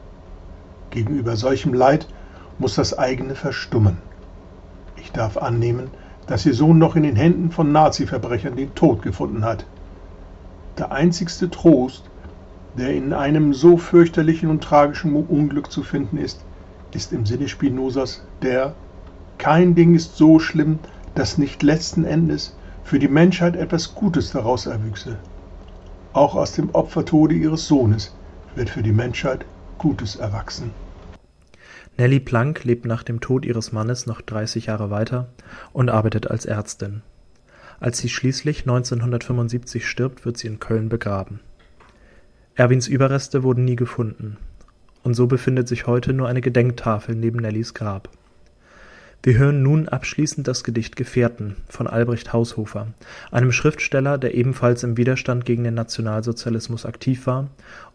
[0.90, 2.08] Gegenüber solchem Leid
[2.58, 3.98] muss das eigene verstummen.
[4.96, 5.92] Ich darf annehmen,
[6.26, 9.64] dass Ihr Sohn noch in den Händen von Nazi-Verbrechern den Tod gefunden hat.
[10.78, 12.02] Der einzigste Trost,
[12.76, 16.40] der in einem so fürchterlichen und tragischen Unglück zu finden ist,
[16.92, 18.74] ist im Sinne Spinozas der
[19.38, 20.80] Kein Ding ist so schlimm,
[21.14, 25.18] dass nicht letzten Endes für die Menschheit etwas Gutes daraus erwüchse.
[26.12, 28.14] Auch aus dem Opfertode ihres Sohnes
[28.54, 29.44] wird für die Menschheit
[29.78, 30.72] Gutes erwachsen.
[31.96, 35.28] Nelly Planck lebt nach dem Tod ihres Mannes noch 30 Jahre weiter
[35.72, 37.02] und arbeitet als Ärztin.
[37.78, 41.40] Als sie schließlich 1975 stirbt, wird sie in Köln begraben.
[42.54, 44.36] Erwins Überreste wurden nie gefunden,
[45.02, 48.10] und so befindet sich heute nur eine Gedenktafel neben Nellys Grab.
[49.22, 52.86] Wir hören nun abschließend das Gedicht Gefährten von Albrecht Haushofer,
[53.30, 57.48] einem Schriftsteller, der ebenfalls im Widerstand gegen den Nationalsozialismus aktiv war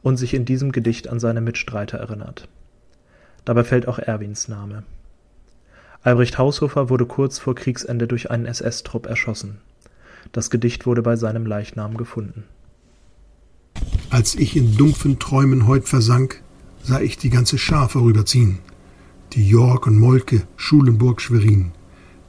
[0.04, 2.48] und sich in diesem Gedicht an seine Mitstreiter erinnert.
[3.44, 4.84] Dabei fällt auch Erwins Name.
[6.04, 9.58] Albrecht Haushofer wurde kurz vor Kriegsende durch einen SS-Trupp erschossen.
[10.32, 12.44] Das Gedicht wurde bei seinem Leichnam gefunden.
[14.12, 16.44] Als ich in dumpfen Träumen heut versank,
[16.84, 18.60] sah ich die ganze Schar vorüberziehen
[19.36, 21.72] die York und Moltke, Schulenburg, Schwerin,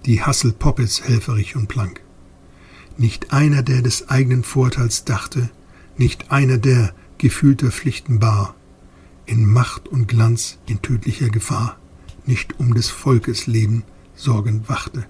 [0.07, 2.03] die Hassel, Poppitz, Helferich und Planck.
[2.99, 5.51] Nicht einer, der des eigenen Vorteils dachte,
[5.97, 8.57] nicht einer, der gefühlter Pflichten bar,
[9.25, 11.79] in Macht und Glanz, in tödlicher Gefahr,
[12.27, 13.85] nicht um des Volkes Leben
[14.17, 15.07] sorgend wachte.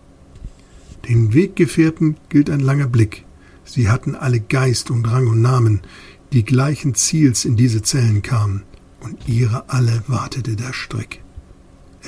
[1.09, 3.24] Den Weggefährten gilt ein langer Blick.
[3.64, 5.80] Sie hatten alle Geist und Rang und Namen,
[6.32, 8.64] die gleichen Ziels in diese Zellen kamen,
[9.01, 11.22] und ihre alle wartete der Strick.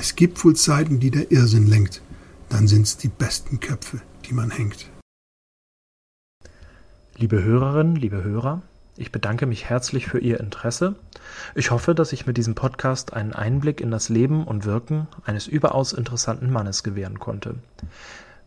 [0.00, 2.02] Es gibt wohl Zeiten, die der Irrsinn lenkt,
[2.50, 4.88] dann sind's die besten Köpfe, die man hängt.
[7.16, 8.62] Liebe Hörerinnen, liebe Hörer,
[8.96, 10.94] ich bedanke mich herzlich für Ihr Interesse.
[11.56, 15.48] Ich hoffe, dass ich mit diesem Podcast einen Einblick in das Leben und Wirken eines
[15.48, 17.56] überaus interessanten Mannes gewähren konnte.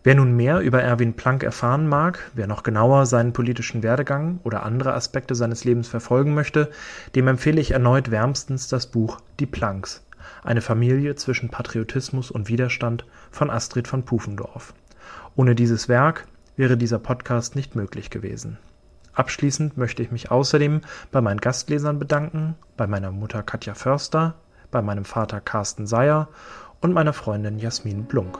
[0.03, 4.63] Wer nun mehr über Erwin Planck erfahren mag, wer noch genauer seinen politischen Werdegang oder
[4.63, 6.71] andere Aspekte seines Lebens verfolgen möchte,
[7.13, 10.01] dem empfehle ich erneut wärmstens das Buch Die Plancks
[10.43, 14.73] eine Familie zwischen Patriotismus und Widerstand von Astrid von Pufendorf.
[15.35, 18.57] Ohne dieses Werk wäre dieser Podcast nicht möglich gewesen.
[19.13, 20.81] Abschließend möchte ich mich außerdem
[21.11, 24.35] bei meinen Gastlesern bedanken, bei meiner Mutter Katja Förster,
[24.71, 26.29] bei meinem Vater Carsten Seyer
[26.79, 28.39] und meiner Freundin Jasmin Blunk.